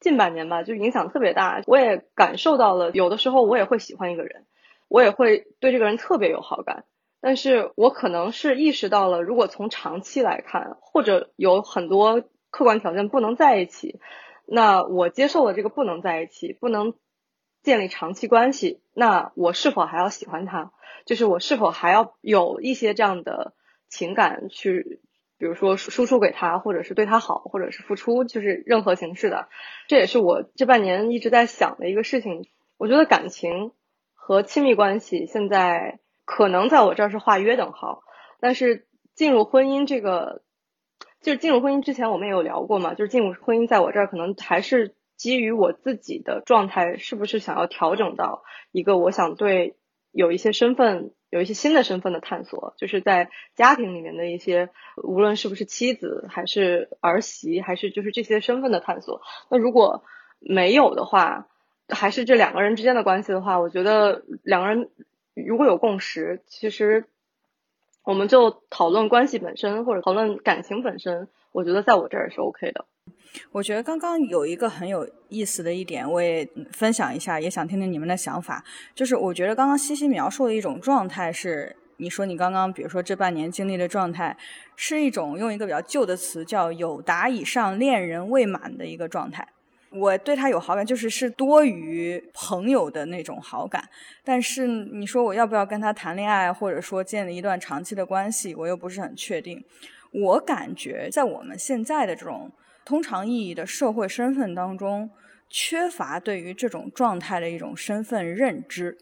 [0.00, 1.62] 近半年吧，就影响特别大。
[1.66, 4.46] 我也感受到了，有的时候我也会喜欢一个人，
[4.88, 6.84] 我也会对这个人特别有好感。
[7.24, 14.00] 但是我可能是意识到了，如果从长期来看，或者有很多客观条件不能在一起，
[14.44, 16.94] 那我接受了这个不能在一起，不能
[17.62, 20.72] 建立长期关系，那我是否还要喜欢他？
[21.06, 23.54] 就是我是否还要有一些这样的
[23.88, 25.00] 情感去，
[25.38, 29.48] 比如说输出给他，或者是对他好，或者是付出，就是任何形式的。
[29.86, 32.48] 这也是我这半年一直在想的一个事情。
[32.78, 33.70] 我觉得感情
[34.12, 36.00] 和亲密关系现在。
[36.24, 38.04] 可能在我这儿是画约等号，
[38.40, 40.42] 但是进入婚姻这个，
[41.20, 49.76] 就是进入婚姻之前我们也有聊过嘛，就是进入婚姻在我这儿可能还是基于我自己的状态，是不是想要调整到一个我想对
[50.12, 54.70] 有一些身份，有一些新的身份的探索，就是在家庭里面的一些，
[55.02, 59.20] 无论是不是妻子还是儿媳，还是就是这些身份的探索。
[59.50, 60.04] 那如果
[60.38, 61.48] 没有的话，
[61.88, 64.88] 还是这两个人之间的关系的话，我觉得两个人。
[65.34, 67.04] 如果有共识，其实
[68.04, 71.28] 我们就讨论关系本身，或者讨论感情本身。
[71.52, 72.86] 我觉得在我这儿是 OK 的。
[73.50, 78.64] 我觉得刚刚有一个很有意思的一点，我也分享一下，也想听听你们的想法。
[78.94, 84.36] 就是我觉得刚刚西西描述的一种状态是，你说你刚刚比如说这半年经历的状态，
[84.76, 89.48] 是一种用一个比较旧的词叫“有达以上恋人未满”的一个状态。
[89.92, 93.88] 我对他有好感，就是是多于朋友的那种好感。
[94.24, 99.62] 但是你说我要不要跟他谈恋爱，或者说建立一段长期的关系，我又不是很确定。
[100.12, 102.50] 我感觉在我们现在的这种
[102.84, 105.10] 通常意义的社会身份当中，
[105.48, 108.98] 缺乏对于这种状态的一种身份认知。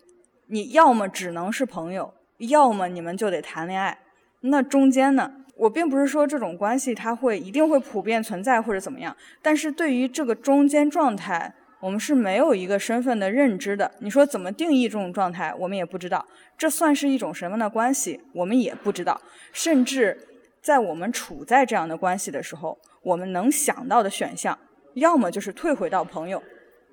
[0.46, 3.98] 你要么只能是朋友，要么你们就得谈恋爱。
[4.40, 5.39] 那中间呢？
[5.61, 13.92] 我并不是说这种关系它会一定会普遍存在或者怎么样，但是对于这个中间状态，我们是没有一个身份的认知的。
[13.99, 16.27] 你说怎么定义这种状态，我们也不知道。
[16.57, 19.20] 这算是一种什么样的关系，我们也不知道。
[19.53, 20.16] 甚至
[20.62, 24.59] 在我们处在这样的关系的时候，我们能想到的选项，
[24.94, 26.42] 要么就是退回到朋友，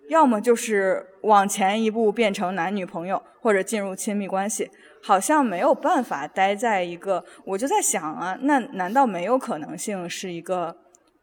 [0.10, 4.70] 要么就是往前一步变成男女朋友，或者进入亲密关系。
[5.02, 10.76] 好像没有办法待在一个，我就在想啊，那难道没有可能性是一个，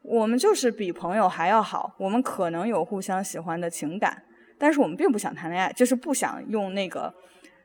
[0.02, 4.22] 我们就是比朋友还要好，我们可能有互相喜欢的情感，
[4.58, 7.12] 但是我们并不想谈恋爱，就是不想用那个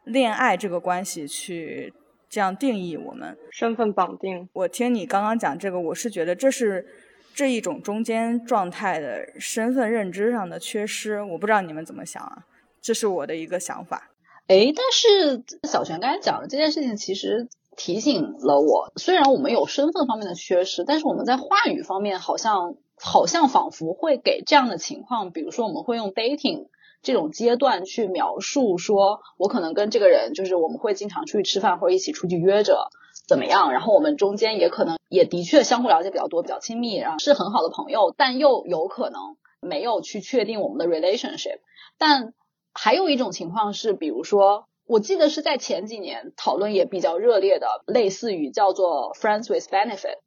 [0.05, 1.93] 恋爱这个关系去
[2.27, 4.49] 这样定义我们身份绑定。
[4.53, 6.85] 我听你刚刚讲这个，我是觉得这是
[7.33, 12.43] 这一种中间状态的身份认知上的缺失，我不知道你们怎么想啊，
[12.81, 14.08] 这是我的一个想法。
[14.49, 18.91] 哎，但是小泉刚才讲的这件事情，其实提醒了我。
[18.95, 26.65] 虽然我们有身份方面的缺失，但是我们在话语方面好像好像仿佛会给这样的情况，比如说我们会用 dating
[27.03, 32.89] 这种阶段去描述，说我可能跟这个人就是我们会经常出去吃饭或者一起出去约着
[33.27, 41.59] 怎么样，然后我们中间也可能也的确相互了解比较多，比较亲密，然后是很好的朋友，但又有可能没有去确定我们的 relationship，
[41.99, 42.33] 但。
[42.81, 50.19] 还有一种情况是，比如说，我记得是在前几年讨论也比较热烈的，类似于叫做 friends with benefit。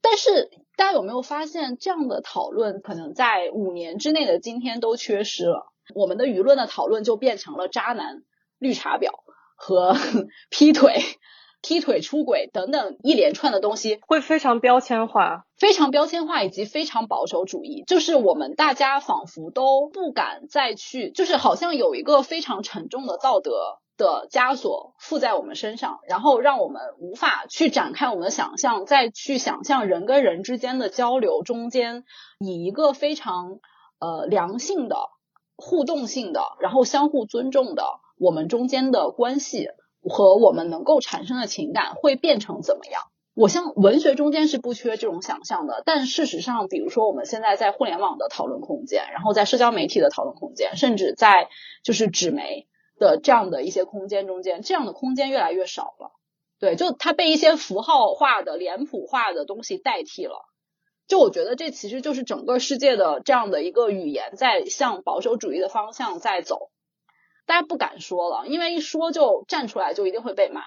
[0.00, 5.72] 但是大家有没有发现，这样的讨论可能在五年之内的今天都缺失了？
[5.92, 8.22] 我们的舆论的讨论就变成了渣男、
[8.58, 9.10] 绿茶婊
[9.56, 9.96] 和
[10.50, 11.02] 劈腿。
[11.66, 17.82] 劈腿、出轨等等一连串的东西，会非常标签化，非常标签化，以及非常保守主义。
[17.88, 23.50] 就是我们大家仿佛都不敢再去，就是好像有一个非常沉重的道德
[23.96, 32.04] 的枷锁附在我们身上，然后让我们无法去展开我们的想象，再去想象人跟人之间的交流中间，
[32.38, 33.58] 以一个非常
[33.98, 34.96] 呃良性的、
[35.56, 37.82] 互动性的，然后相互尊重的
[38.20, 39.66] 我们中间的关系。
[40.08, 43.02] 和我们能够产生的情感会变成怎么样？
[43.34, 51.48] 我像文学中间是不缺这种想象的，但事实上，比如说我们现在在互联网的讨论空间，然后在社交媒体的讨论空间，甚至在
[51.84, 52.66] 就是纸媒
[52.98, 56.12] 的这样的一些空间中间，这样的空间越来越少了。
[56.58, 60.46] 对，就它被一些符号化的、脸谱化的东西代替了。
[61.06, 66.70] 就我觉得这其实就是整个世界的这样的一个语言在向保守主义的方向在走。
[67.46, 70.62] 大家不敢说了，因为一说就站出来就一定会被骂。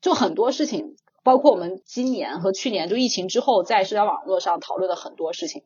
[0.00, 5.62] 就很多事情，包括我们今年和去年就疫情之后在社交网络上讨论的很多事情，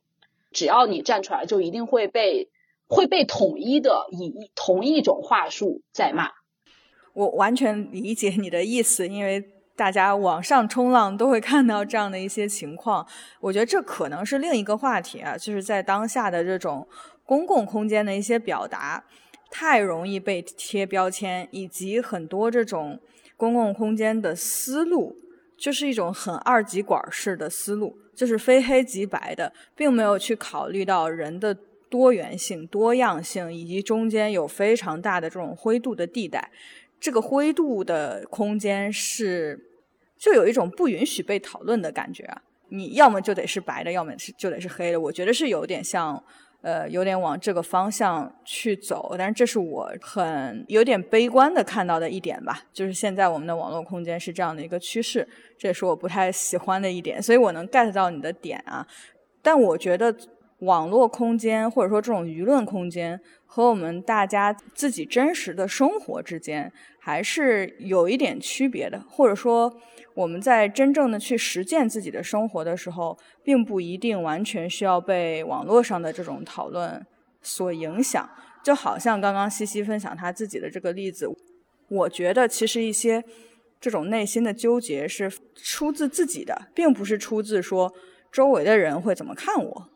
[0.51, 2.49] 只要你站出来，就一定会被
[2.87, 6.31] 会被统一的以同一种话术在骂。
[7.13, 9.43] 我完全理解你的意思，因为
[9.75, 13.05] 大家网上冲浪都会看到这样的一些情况。
[13.39, 16.87] 我觉得这可能是另一个话题啊，就是在当下的这种
[17.25, 19.03] 公共空间的一些表达，
[19.51, 22.99] 太容易被贴标签，以及很多这种
[23.37, 25.15] 公共空间的思路，
[25.57, 31.55] 就是一种很二极管式的思路，就是非黑即白的，并没有去考虑到人的
[31.89, 36.49] 多元性、多样性，以及中间有非常大的这种灰度的地带。
[36.99, 39.59] 这个灰度的空间是，
[40.17, 42.41] 就有一种不允许被讨论的感觉啊！
[42.69, 45.01] 你要么就得是白的，要么是就得是黑的。
[45.01, 46.23] 我觉得是有点像，
[46.61, 49.15] 呃，有点往这个方向去走。
[49.17, 57.21] 但是这是我很有点悲观的看到的一点吧，就是现在我们的网络空间是这样的一个趋势，这也是我不太喜欢的一点。
[57.21, 58.85] 所以我能 get 到你的点啊，
[59.41, 60.15] 但我觉得
[60.59, 66.71] 网络空间或者说这种舆论空间和我们大家自己真实的生活之间。
[67.03, 69.75] 还是有一点区别的，或者说
[70.13, 77.03] 我们在真正的去实践自己的生活的时候，并不一定完全需要被网络上的这种讨论
[77.41, 78.29] 所影响。
[78.63, 81.27] 就好像刚刚西西分享他自己的这个例子，
[81.89, 83.23] 我觉得其实一些
[83.79, 87.91] 这种内心的纠结是出自自己的，并不是出自说
[88.31, 89.89] 周围的人会怎么看我。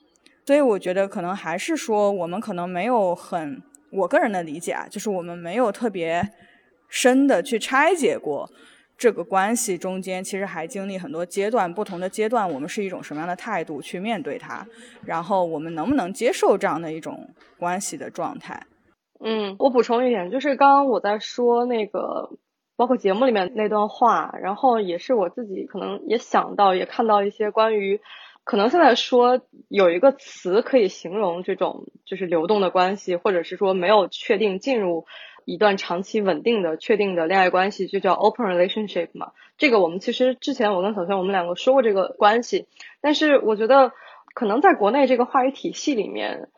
[0.44, 6.28] 所以我觉得可能还是说我们可能没有很，我个人的理解啊，就是我们没有特别。
[6.96, 8.50] 深的去拆解过
[8.98, 14.66] 这个关系中间，其实还经历很多阶段，不同的阶段，我们是一种什么样的态度去面对它，
[15.04, 18.66] 然后我们能不能接受这样的一种关系的状态？
[19.20, 22.30] 嗯，我补充一点，就是刚刚我在说那个，
[22.78, 28.00] 包括节目里面那段话，然后也是我自己可能也想到，也看到一些关于，
[28.46, 35.06] 可能现在说有一个词可以形容这种就是流动的关系，或者是说没有确定进入。
[35.46, 39.32] 一段长期稳定的、确定的恋爱关系就叫 open relationship 嘛。
[39.58, 42.68] 这个我们其实之前我跟小轩我们两个说过这个关系，
[43.00, 43.94] 但是我觉得
[44.34, 46.50] 可能在国内这个话语体系里面，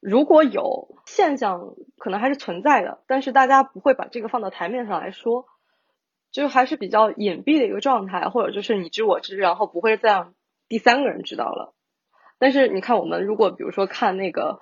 [0.00, 5.46] 如果有现象，可能还是存在的，但是大家不会把这个放到台面上来说，
[6.30, 10.34] 就还是比较隐蔽的一个状态，或者就是你知我知，然后不会再让
[10.68, 11.74] 第三个人知道了。
[12.38, 14.60] 但是你看，我们如果比如说看那个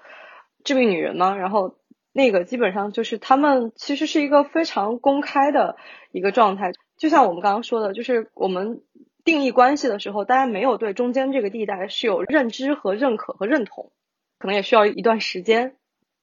[0.65, 1.77] 致命女人嘛，然后。
[2.17, 5.77] 那个基本上就是他们其实是一个非常公开的
[6.13, 8.83] 一个状态，就像我们刚刚说的，就是我们
[9.25, 13.91] 定义关系的时候，大家没有对中间这个地带是有认知和认可和认同，
[14.39, 15.75] 可能也需要一段时间，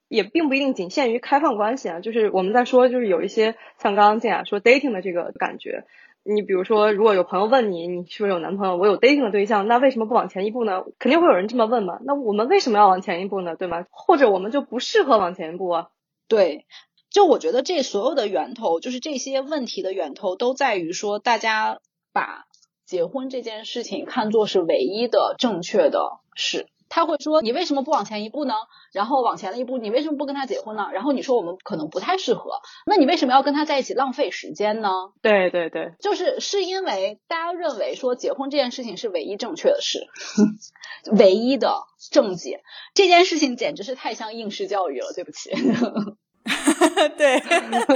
[0.08, 2.00] 也并不一定仅限于开放关系啊。
[2.00, 5.84] 就是我们在说，就是有一些像刚刚静雅说 dating 的这个感觉。
[6.24, 8.78] 你比如说，如果有朋友问你，你是不是有男朋友？
[8.78, 10.84] 我有 dating 的对象，那为什么不往前一步呢？
[11.00, 12.00] 肯定会有人这么问嘛。
[12.06, 13.56] 那我们为什么要往前一步呢？
[13.56, 13.86] 对吗？
[13.90, 15.90] 或者我们就不适合往前一步啊？
[16.28, 16.68] 对，
[17.10, 21.80] 就我觉得这所有的源头，就是这些问题的源头，都在于说大家
[22.14, 22.46] 把
[22.86, 26.68] 结婚这件事情看作是唯一的正确的事。
[26.94, 28.54] 他会说：“你为什么不往前一步呢？
[28.92, 30.90] 然后往前了一步，你为什么不跟他结婚呢？
[30.92, 32.52] 然后你说我们可能不太适合，
[32.86, 34.90] 那你为什么要跟他在一起浪费时间呢？”
[35.24, 40.06] 对对对，就是是因为大家认为说结婚这件事情是唯一正确的事，
[41.18, 41.82] 唯一的
[42.12, 42.62] 正解。
[42.94, 45.50] 这件事情简直是太像应试教育了，对不起。
[47.18, 47.40] 对，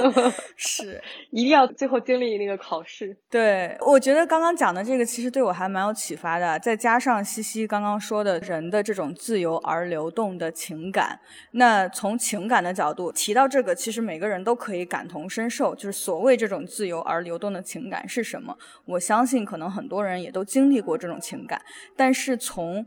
[0.55, 3.15] 是一定要最后经历那个考试。
[3.29, 6.57] 对，我觉得刚刚讲的这个其实对我还蛮有启发的。
[6.59, 11.19] 再加上西西刚刚说的人的这种自由而流动的情感，
[11.51, 15.75] 那从情感的角度提到这个，其实每个人都可以感同身受。
[15.75, 18.55] 就是所谓这种自由而流动的情感是什么？
[18.85, 21.61] 我相信可能很多人也都经历过这种情感，
[21.95, 22.85] 但是从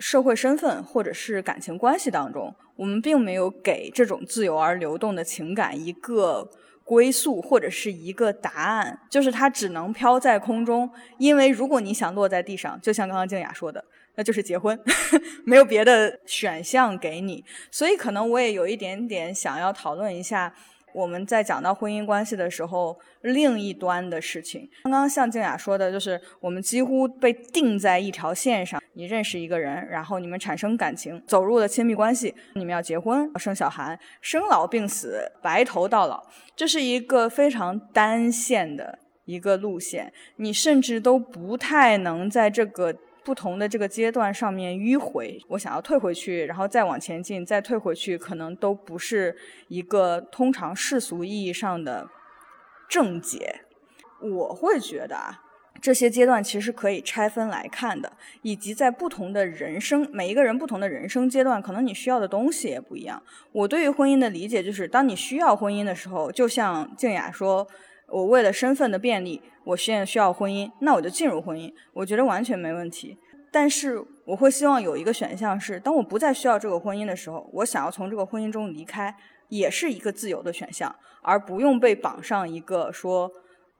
[0.00, 2.52] 社会身份或者是感情关系当中。
[2.74, 6.50] 我们并没有给这种自由而流动的情感一个
[6.82, 10.90] 归宿或者是一个答案，就是它只能飘在空中。
[11.18, 13.84] 因为如果你想落在地上，就像刚刚静雅说的，
[14.16, 14.76] 那就是结婚，
[15.44, 17.44] 没有别的选项给你。
[17.70, 20.52] 所以可能我也有一点点想要讨论一下。
[20.92, 28.82] 我们在讲到婚姻关系的时候，另一端的事情，刚刚像静雅说的，就是我们几乎被定在一条线上。
[28.94, 36.22] 你认识一个人，然后你们产生感情，走入了亲密关系，你们要结婚、要生小孩、生老病死、白头到老，
[36.56, 40.12] 这是一个非常单线的一个路线。
[40.36, 42.94] 你甚至都不太能在这个。
[43.24, 49.36] 不同的这个阶段上面迂回，我想要退回去，然后再往前进，再退回去，可能都不是
[49.68, 52.08] 一个通常世俗意义上的
[52.88, 53.60] 正解。
[54.20, 55.42] 我会觉得啊，
[55.80, 58.12] 这些阶段其实可以拆分来看的，
[58.42, 63.22] 以及在不同的人生，每一个人不同的人生阶段，可能你需要的东西也不一样。
[63.52, 67.66] 我对于婚姻的理解就是，当你需要婚姻的时候，就像静雅说，
[68.10, 73.16] 我为了身份的便利，我现在需要婚姻，那我就进入婚姻，我觉得完全没问题。
[73.52, 79.14] 但是我会希望有一个选项是，当我不再需要这个婚姻的时候，我想要从这个婚姻中离开，
[79.48, 83.30] 也是一个自由的选项，而不用被绑上一个说。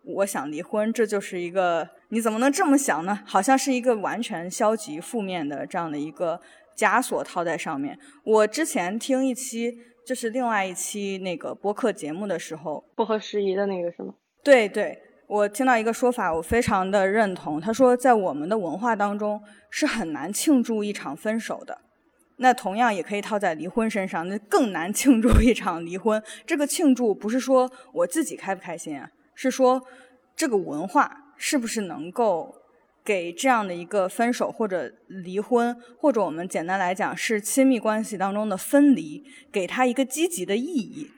[0.03, 3.21] 我想离婚，这就是一个你怎么能这么想呢？
[3.27, 6.41] 好像是一个完全消极负面的这样的一个
[6.75, 7.99] 枷锁套在上面。
[8.25, 9.77] 我之前听一期
[10.07, 14.15] 就是另外一期那个播客节目的时候，不合时宜的那个是吗？
[14.43, 17.61] 对对，我听到一个说法，我非常的认同。
[17.61, 21.79] 他说，在我们的文化当中是很难庆祝一场分手的。
[22.37, 26.23] 那同样也可以套在离婚身上，那更难庆祝一场离婚。
[26.47, 29.11] 这个庆祝不是说我自己开不开心啊。
[29.35, 29.83] 是说，
[30.35, 32.55] 这个文化是不是能够
[33.05, 39.23] 给这样的一个分手或者离婚，或者我们简单来讲是亲密关系当中的分离，
[39.53, 41.11] 给他一个积极的意义？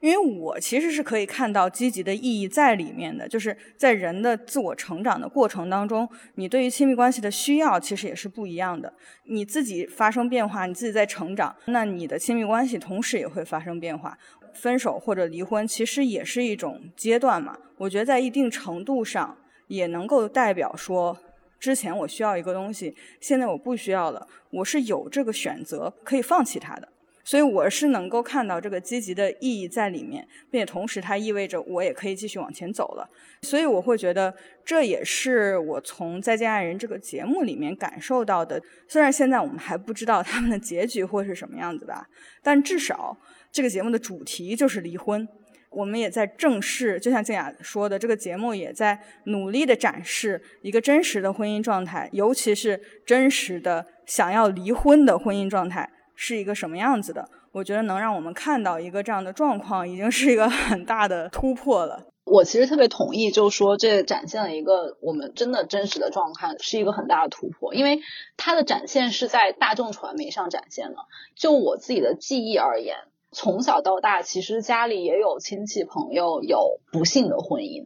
[0.00, 8.92] 因为我其实是可以看到积极的意义在里面的，就是在人的自我成长的过程当中，你对于亲密关系的需要其实也是不一样的。
[9.24, 14.16] 你自己发生变化，你自己在成长，那你的亲密关系同时也会发生变化。
[14.52, 17.56] 分手或者离婚，其实也是一种阶段嘛。
[17.76, 19.36] 我觉得在一定程度上，
[19.68, 21.16] 也能够代表说，
[21.58, 26.88] 之前我需要一个东西，现在我不需要了，我是有这个选择可以放弃它的。
[27.24, 33.08] 所以我是能够看到这个积极的意义在里面，并且同时它意味着我也可以继续往前走了。
[33.42, 38.62] 所以我会觉得，这也是我从《再见爱人》这个节目里面感受到的。
[38.88, 42.08] 虽然现在我们还不知道他们的结局会是什么样子吧，
[42.42, 43.16] 但至少。
[43.52, 45.26] 这个节目的主题就是离婚，
[45.70, 55.90] 我们也在正视，就像静雅说的，这个节目也在努力的展示一个真实的婚姻状态，尤其是真实的想要离婚的婚姻状态
[56.22, 57.26] 是一个什么样子的。
[57.50, 62.04] 我觉得能让我们看到一个这样的状况，已经是一个很大的突破了。
[62.24, 68.00] 我其实特别同意，就说这展现了一个我们真的真实的状态，是一个很大的突破，因为
[68.36, 70.96] 它的展现是在大众传媒上展现的。
[71.34, 72.96] 就我自己的记忆而言。
[73.32, 77.84] 从小到大，其实家里也有亲戚朋友有不幸的婚姻，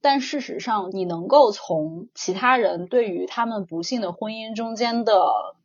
[0.00, 5.14] 但事实上，你能够从其他人对于他们不幸的婚姻中间的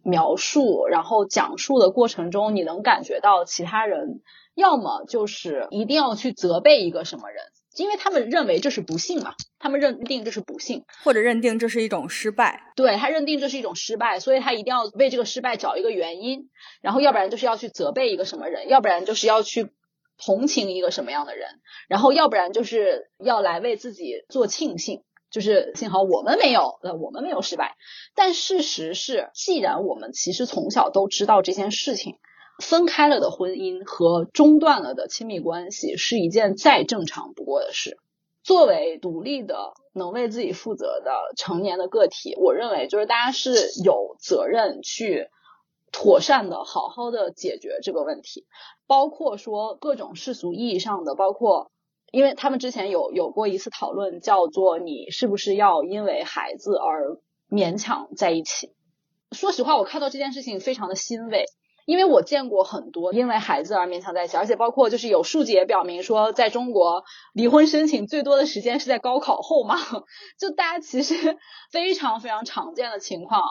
[0.04, 4.22] 描述，然后讲述的过程中，你能感觉到其他人
[4.56, 7.44] 要么就是一定要去责备一个什么人。
[7.76, 12.74] 因为他们认为这是不幸嘛，他们认定这是不幸，或者认定这是一种失败。
[12.76, 16.50] 对他认定这是一种失败，所以他一定要为这个失败找一个原因，
[16.82, 19.72] 然后要不然就是要去责备一个什么人，要不然就是要去
[20.24, 21.48] 同情一个什么样的人，
[21.88, 27.76] 然后要不然就是要来为自己做庆幸，就是幸好我们没有，呃，我们没有失败。
[28.16, 32.16] 但事实是，既然我们其实从小都知道这件事情。
[32.62, 37.98] 分开了的婚姻和中断了的亲密关系是一件再正常不过的事。
[38.44, 43.54] 作为独立的、能为自己负责的成年的个体，我认为就是大家是
[43.86, 45.30] 有责任去
[45.92, 48.46] 妥善的、好好的解决这个问题，
[48.88, 51.72] 包括说各种世俗意义上的，包括
[52.12, 57.20] 因为他们之前有有过一次讨论，叫做你是不是要因为孩子而
[57.50, 58.74] 勉强在一起。
[59.32, 61.46] 说实话，我看到这件事情非常的欣慰。
[61.86, 69.76] 因为我见过很多因为孩子而勉强在一起，而且包括就是有数据也表明说，在中国离婚申请最多的时间是在高考后嘛，
[70.40, 71.16] 就大家其实
[71.72, 73.42] 非常非常常见的情况，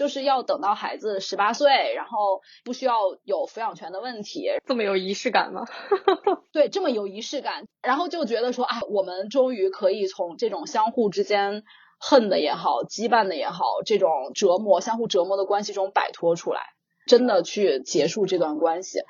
[0.00, 5.66] 就是要等到孩子十八岁，然后不需要有抚养权的问题，这么有仪式感吗？
[6.52, 11.64] 对，这么有仪式感，然后就觉得说啊，我们终于可以从这种相互之间
[11.98, 16.62] 恨的也好，羁绊的也好，这种折磨、相互折磨的关系中摆脱出来。
[17.06, 19.00] 真的去结束这段关系，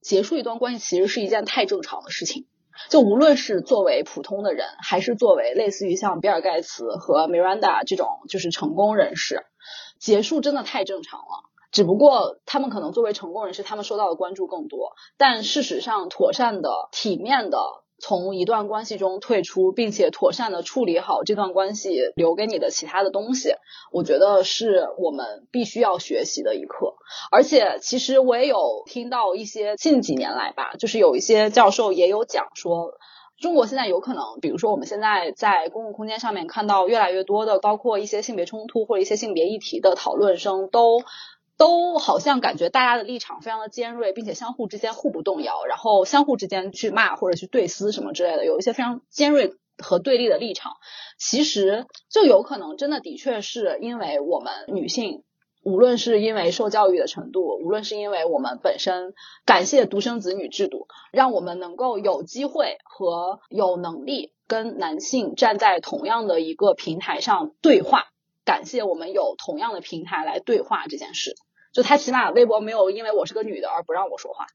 [0.00, 2.46] 结束一段关系其实是一件太正常的事情。
[2.88, 9.44] 就无论是作为普通的人，还是作为类似于像比尔盖茨和 Miranda 这种就是成功人士，
[9.98, 11.44] 结束真的太正常了。
[11.70, 14.92] 只不过他们可能作为成功人士，他们受到的关注更多。
[15.16, 17.58] 但事实上，妥善的、体面的。
[18.00, 23.54] 从一段关系中退出，并且妥善的处理好这段关系留给你的其他的东西，
[23.90, 26.94] 我觉得是我们必须要学习的一课。
[27.32, 32.92] 而且，其实我也有听到一些近几年来吧，就是有一些教授也有讲说，
[33.40, 41.02] 中国现在有可能，比如说我们现在在公共空间上面看到越来越多的，包括一些性别冲突或者一些性别议题的讨论声都。
[41.56, 50.74] 都好像感觉大家的立场非常的尖锐，并且相互之间互不动摇，然后相互之间去骂或者去对撕什么之类的，有一些非常尖锐和对立的立场，
[51.18, 55.24] 其实就有可能真的的确是因为我们女性，
[55.62, 68.04] 无论是因为受教育的程度，无论是因为我们本身感谢独生子女制度，让我们能够有机会和有能力跟男性站在同样的一个平台上对话。
[68.44, 71.34] 感谢我们有同样的平台来对话这件事，
[71.74, 74.46] 就他起码微博没有因为我是个女的而不让我说话。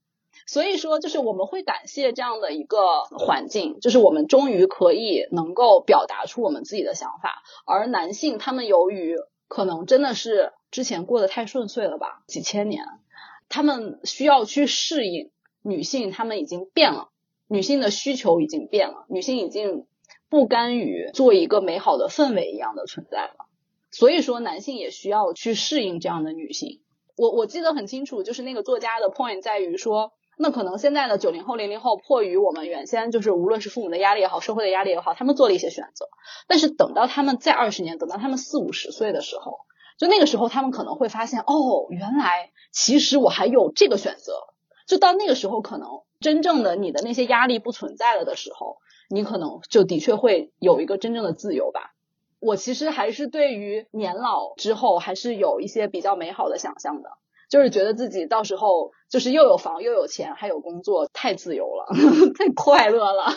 [0.47, 7.43] 所以说，就是我们会感谢这样的一个环境，就是我们终于可以能够表达出我们自己的想法。
[7.65, 9.15] 而男性他们由于
[9.47, 12.83] 可能真的是之前过得太顺遂了吧，几千年，
[13.47, 15.29] 他们需要去适应
[15.61, 17.09] 女性，他们已经变了，
[17.47, 19.85] 女性的需求已经变了，女性已经
[20.29, 23.45] 不甘于做一个美好的氛围一样的存在了。
[23.91, 26.81] 所以说，男性也需要去适应这样的女性。
[27.15, 30.11] 我我记得很清楚，就是那个作家的 point 在于说。
[30.35, 36.07] 那可能现在的九零后、零零后，迫于我们原先就是无论是父母的压力也好，社会的压力也好，他们做了一些选择。
[36.47, 39.59] 但是等到他们再二十年，等到他们四五十岁的时候，
[39.97, 44.33] 就那个时候，他们可能会发现，哦，原来其实我还有这个选择。
[44.85, 48.77] 就到那个时候，可能真正的你的那些压力不存在了的时候，
[49.09, 51.93] 你可能就的确会有一个真正的自由吧。
[52.39, 57.09] 我其实还是对于年老之后，还是有一些比较美好的想象的。
[57.49, 61.85] 就是觉得自己到时候就是又有房又有钱还有工作，太自由了，
[62.35, 63.31] 太快乐了。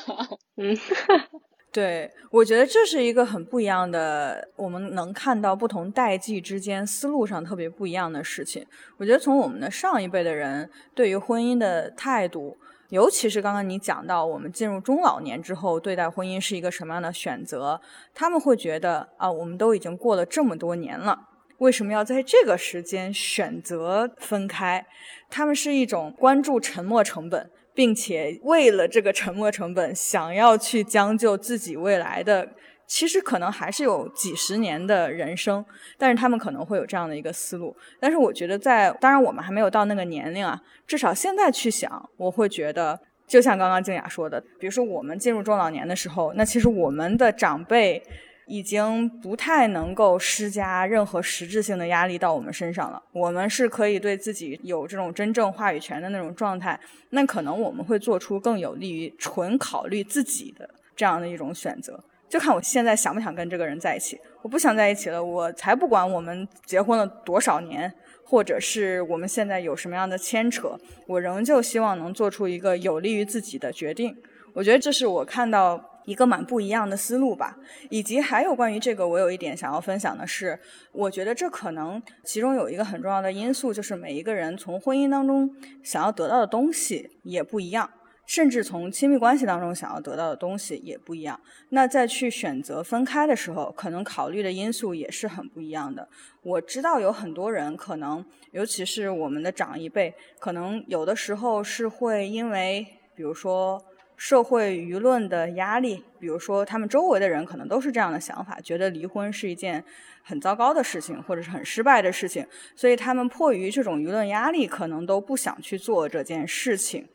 [0.56, 0.74] 嗯，
[1.72, 8.66] 对，我觉得这是一个很不一样的，我们能看到不同代际之间思路上特别不一样的事情。
[8.96, 12.56] 我觉得从我们的上一辈的人对于婚姻的态度，
[12.88, 17.78] 尤其是刚刚你讲到我们进入中老年之后对待婚姻是一个什么样的选择，
[18.14, 21.28] 他们会觉得啊，我们都已经过了这么多年了。
[21.58, 24.86] 为什么要在这个时间选择分开？
[25.28, 32.48] 他们是一种关注沉没成本，并且为了这个沉没成本，想要去将就自己未来的，
[32.86, 35.62] 其实可能还是有几十年的人生，
[35.98, 37.76] 但是他们可能会有这样的一个思路。
[38.00, 48.02] 但是我觉得，在当然我们还没有到那个年龄啊，至少现在去想，我会觉得，就像刚刚静雅说的，比如说我们进入中老年的时候，那其实我们的长辈。
[48.46, 53.02] 已经不太能够施加任何实质性的压力到我们身上了。
[53.12, 56.78] 我们是可以对自己有这种真正话语权的那种状态。
[57.10, 62.02] 那可能我们会做出更有利于纯考虑自己的这样的一种选择。
[62.28, 64.16] 就看我现在想不想跟这个人在一起。
[64.42, 67.92] 我不想在一起了，我才不管我们结婚了多少年，
[68.24, 70.78] 或者是我们现在有什么样的牵扯，
[71.08, 74.16] 我仍旧希望能做出一个有利于自己的决定。
[74.52, 75.95] 我觉得这是我看到。
[76.06, 77.58] 一个蛮不一样的思路吧，
[77.90, 80.58] 以及还有关于这个，我有一点想要分享的是，
[80.92, 87.90] 我觉得这可能其中有一个很重要的因素，就是每一个人从婚姻当中想要得到的东西也不一样，
[88.24, 91.38] 甚至从亲密关系当中想要得到的东西也不一样。
[91.70, 96.08] 那在去选择分开的时候，可能考虑的因素也是很不一样的。
[96.42, 102.86] 我知道有很多人可能，尤其是我们的长一辈，可能有的时候是会因为，
[103.16, 103.84] 比如说。
[104.16, 109.84] 社会舆论的压力，比如说他们周围的人可能都是这样的想法，觉得离婚是一件
[110.22, 117.06] 很糟糕的事情，或者是很失败的事情，所以他们迫于这种舆论压力，可能都不想去做这件事情。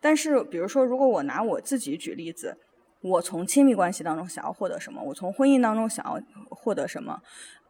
[0.00, 2.56] 但是，比如说，如果我拿我自己举例子，
[3.00, 7.22] 我从亲密关系当中想要获得什么，我从婚姻当中想要获得什么，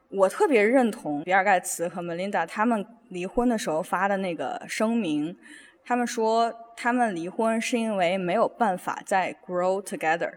[0.09, 5.37] 我特别认同比尔盖茨和梅琳达他们离婚的时候发的那个声明。
[5.91, 10.31] 他们说，他们离婚是因为没有办法再 grow together，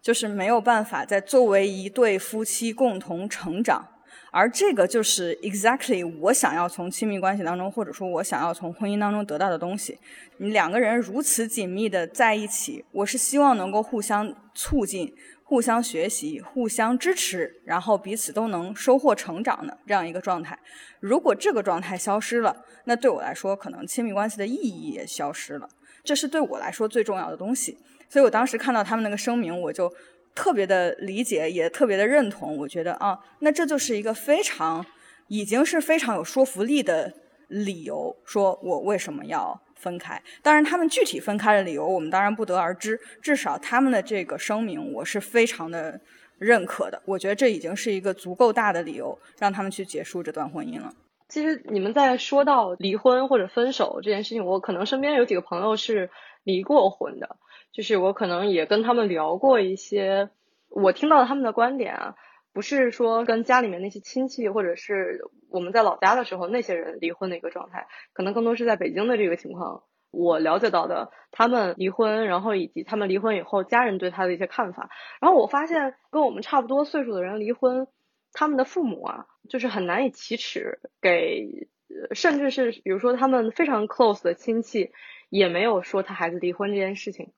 [0.00, 3.86] 就是没有办法再作为一对夫妻共同成长。
[4.30, 9.98] 而这个就是 exactly 我想要从亲密关系当中，或者说我想要从婚姻当中得到的东西。
[10.38, 15.14] 你两个人如此紧密的在一起，我是希望能够互相促进。
[15.48, 20.58] 互相学习、互相支持，然后彼此都能收获成长的这样一个状态。
[21.00, 25.66] 如果这个状态消失了，那对我来说，可能亲密关系的意义也消失了。
[26.04, 27.78] 这是对我来说最重要的东西。
[28.10, 29.90] 所以我当时看到他们那个声明，我就
[30.34, 32.54] 特别的理解，也特别的认同。
[32.58, 34.84] 我觉得啊，那这就是一个非常，
[35.28, 37.10] 已经是非常有说服力的
[37.48, 39.58] 理由，说我为什么要。
[39.78, 43.00] 分开，当然他们具体分开的理由我们当然不得而知。
[43.22, 45.98] 至少他们的这个声明，我是非常的
[46.38, 47.00] 认可的。
[47.06, 50.92] 我觉得这已经是一个足够大的理由，让他们去结束这段婚姻了。
[51.28, 56.10] 其实你们在说到离婚或者分手这件事情，我可能身边有几个朋友是
[56.42, 57.36] 离过婚的，
[57.72, 60.30] 就是我可能也跟他们聊过一些，
[60.68, 62.14] 我听到他们的观点啊。
[62.52, 65.20] 不是说跟家里面那些亲戚，或者是
[65.50, 74.90] 我们在老家的时候那些人离婚的一个状态，可能更多是在北京的这个情况我了解到的他们离婚，然后以及他们离婚以后家人对他的一些看法。
[75.20, 77.86] 然后我发现跟我们差不多岁数的人离婚，
[78.32, 81.68] 他们的父母啊，就是很难以启齿，给
[82.12, 84.92] 甚至是比如说他们非常 close 的亲戚，
[85.28, 87.32] 也没有说他孩子离婚这件事情，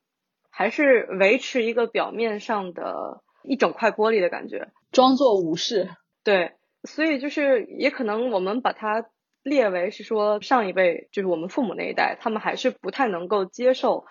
[0.48, 5.88] 还是维持一个表面上的一整块玻璃的感觉，装作无视。
[6.24, 6.52] 对，
[6.84, 9.06] 所以就是也可能我们把它。
[9.42, 14.04] 列为是说上一辈就是我们父母那一代，他们还是不太能够接受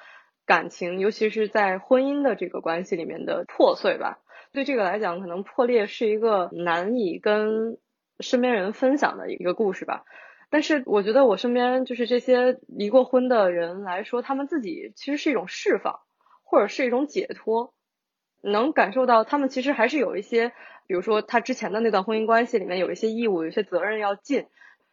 [0.47, 4.17] 感情，尤其是在婚姻的这个关系里面的破碎吧。
[4.53, 7.77] 对这个来讲，可能破裂是一个难以跟
[8.19, 10.03] 身边人分享的一个故事吧。
[10.49, 15.99] 但是我觉得我身边就是这些离过婚的人来说，他们自己其实是一种释放，
[16.43, 17.75] 或者是一种解脱，
[18.41, 20.49] 能感受到他们其实还是有一些，
[20.87, 24.45] 比如说他之前的那段婚姻关系里面有一些义务、有些责任要尽。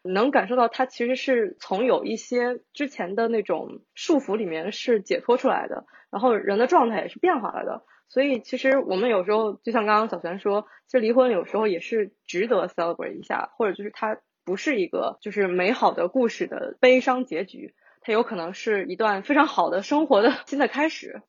[0.09, 7.83] 能感受到他其实是从有一些之前的那种束缚里面是解脱出来的，然后人的状态也是变化了的。
[8.09, 21.21] 所以其实我们有时候就像刚刚小璇说，其实离婚有时候也是值得 celebrate 一下，或者就是它不是一个就是美好的故事的悲伤结局，它有可能是一段非常好的生活的 新的开始。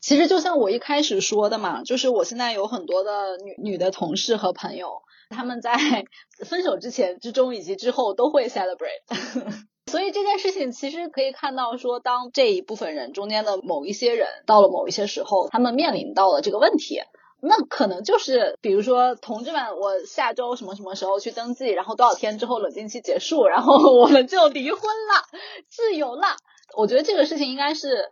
[0.00, 5.02] 其实就像我一开始说的嘛，就是我现在有很多的女女的同事和朋友。
[5.32, 5.72] 他们在
[6.44, 9.04] 分手之前、之中以及之后都会 celebrate，
[9.86, 17.00] 所以这件事情其实可以看到，说当这一部分人中间的某一些人到了某一些时候，他们面临到了这个问题，
[17.40, 25.22] 那可能就是比如说，同志们，我下周什么什么时候去登记，然后多少天之后冷静期结束，然后 我们就离婚了，
[25.68, 26.36] 自由了。
[26.76, 28.10] 我觉得这个事情应该是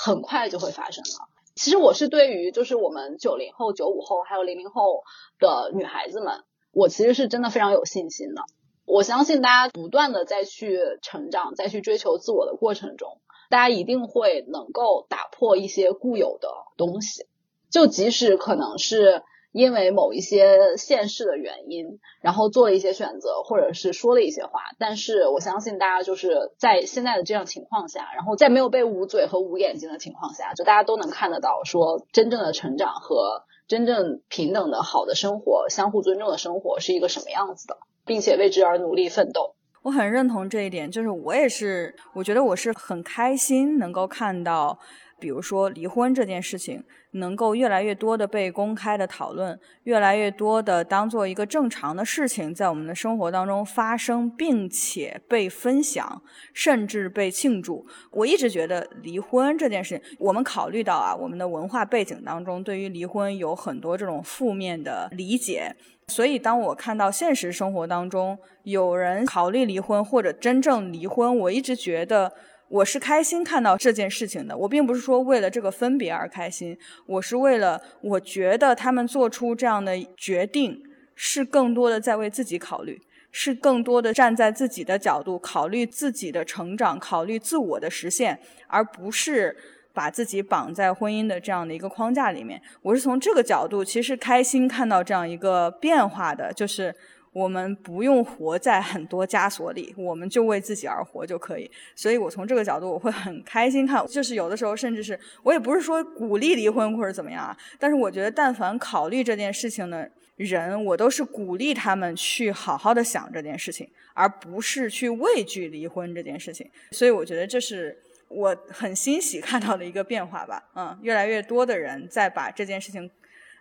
[0.00, 1.28] 很快就会发生了。
[1.56, 5.02] 其实我是对于就是我们九零后、九五后还有零零后
[5.40, 6.44] 的女孩子们。
[6.70, 8.42] 我其实是真的非常有信心的，
[8.84, 17.26] 我相信大家不断的再去成长，再去追求自我的过程中，大家一定会能够打破一些固有的东西，
[17.70, 33.44] 就即使可能是因为某一些现实的原因，然后做了一些选择，或者是说了一些话，但是我相信大家就是在现在的这样情况下，然后在没有被捂嘴和捂眼睛的情况下，就大家都能看得到说真正的成长和。
[33.68, 37.76] 真正平等的好的生活，相互尊重的生活是一个什么样子的，
[38.06, 39.56] 并且为之而努力奋斗。
[39.82, 44.78] 我很认同这一点，就是我也是，我觉得我是很开心能够看到。
[45.20, 46.82] 比如说离婚这件事情，
[47.12, 57.86] 能够越来越多的被公开的讨论，越来越多的当做一个正常的事情在我们的生活当中发生，并且被分享，甚至被庆祝。
[58.10, 65.74] 我一直觉得离婚这件事情，我们考虑到啊，我们的文化背景当中对于离婚有很多这种负面的理解，
[66.08, 72.32] 所以当我看到现实生活当中有人考虑离婚或者真正离婚，我一直觉得。
[72.68, 80.82] 我是开心看到这件事情的，我并不是说为了这个分别而开心，我是为了我觉得他们做出这样的决定
[81.14, 83.00] 是更多的在为自己考虑，
[83.32, 89.56] 是更多的站在自己的角度考虑自己的成长，考虑自我的实现，而不是
[89.94, 92.60] 把自己绑在婚姻的这样的一个框架里面。
[92.82, 96.94] 我是从这个角度其实开心看到这样一个变化的，就是。
[97.38, 101.70] 我们不用活在很多枷锁里，我们就为自己而活就可以。
[101.94, 104.04] 所以我从这个角度，我会很开心看。
[104.08, 116.68] 就是有的时候，甚至是我也不是说鼓励离婚或者怎么样啊，但是我觉得，但凡考虑这件事情的人，我都是鼓励他们去好好的想这件事情，而不是去畏惧离婚这件事情。
[116.90, 120.64] 所以我觉得这是我很欣喜看到的一个变化吧。
[120.74, 123.08] 嗯，越来越多的人在把这件事情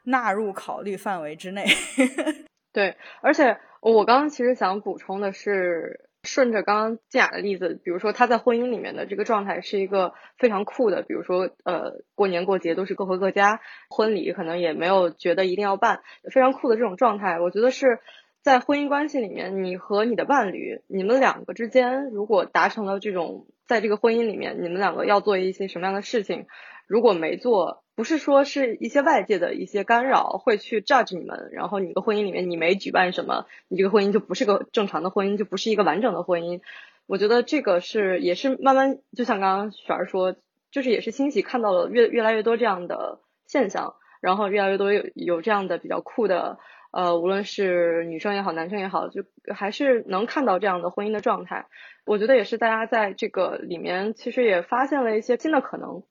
[0.06, 1.64] 纳入考虑范围之内。
[2.74, 16.02] 对，而且我刚刚其实想补充的是，顺着刚刚静雅的例子，比如说她在婚姻里面的这个状态是一个非常酷的，比如说呃过年过节都是各回各家，婚礼可能也没有觉得一定要办，
[16.32, 18.00] 非常酷的这种状态，我觉得是
[18.44, 26.46] 在婚姻关系里面，你和你的伴侣，你们两个之间如果达成了这种，在这个婚姻里面，你们两个要做一些什么样的事情，
[26.86, 27.84] 如果没做。
[27.98, 36.62] 不是说是一些外界的一些干扰会去 judge 你们，然后你的婚姻里面你没举办什么，你这个婚姻就不是个正常的婚姻，就不是一个完整的婚姻。
[37.08, 40.36] 我觉得这个是也是慢慢，就像刚刚雪儿说，
[40.70, 46.60] 就是也是欣喜看到了越越来越多这样的现象，然后越来越多有有这样的比较酷的，
[46.92, 49.24] 呃，无论是女生也好，男生也好，就
[49.56, 51.66] 还是能看到这样的婚姻的状态。
[52.06, 56.04] 我觉得也是大家在这个里面其实也发现了一些新的可能。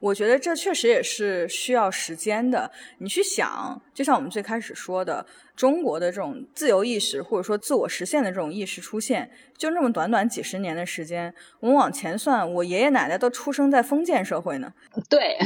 [0.00, 2.70] 我觉得这确实也是需要时间的。
[2.98, 5.24] 你去想，就像我们最开始说的，
[5.60, 11.34] 中国的这种自由意识或者说自我实现的这种意识出现，就那么短短几十年的时间。
[11.58, 14.72] 我们往前算，我爷爷奶奶都出生在封建社会呢，
[15.10, 15.36] 对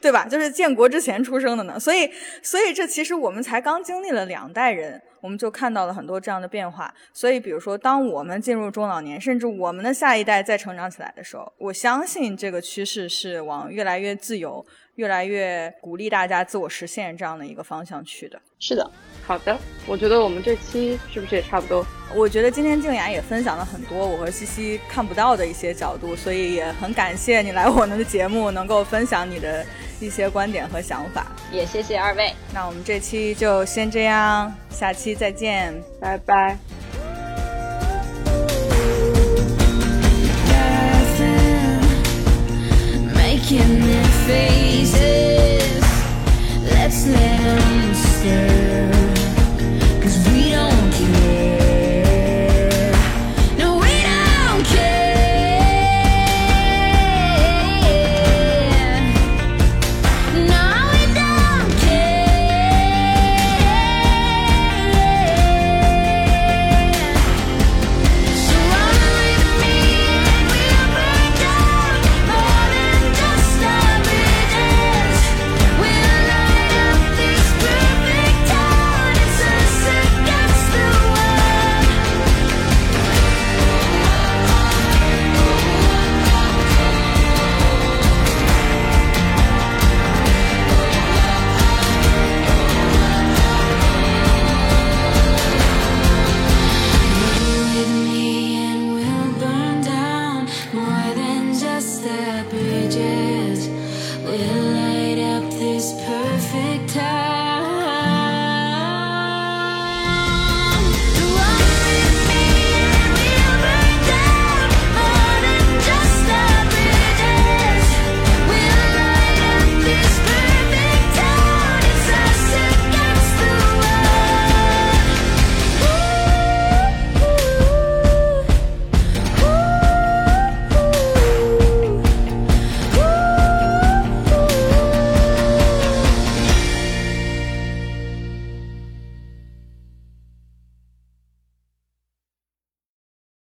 [0.00, 0.28] 对吧？
[0.28, 1.76] 就是建国之前出生的呢。
[1.80, 2.08] 所以，
[2.40, 5.02] 所以这其实我们才刚经历了两代人。
[5.20, 14.62] 我们就看到了很多这样的变化，所以比如说，当我们进入中老年，甚至我们的下一代再成长起来的时候，我相信这个趋势是往越来越自由、
[14.96, 18.38] 越来越鼓励大家自我实现这样的一个方向去的。
[18.58, 18.90] 是的。
[19.26, 19.56] 好的，
[19.86, 21.86] 我觉得我们这期是不是也差不多？
[22.14, 29.64] 我觉得今天静雅也分享了很多我和西西看不到的一些角度，所以也很感谢你来我们的节目，能够分享你的
[29.98, 31.26] 一些观点和想法。
[31.50, 36.83] 也谢谢二位，那我们这期就先这样，下期再见，拜拜。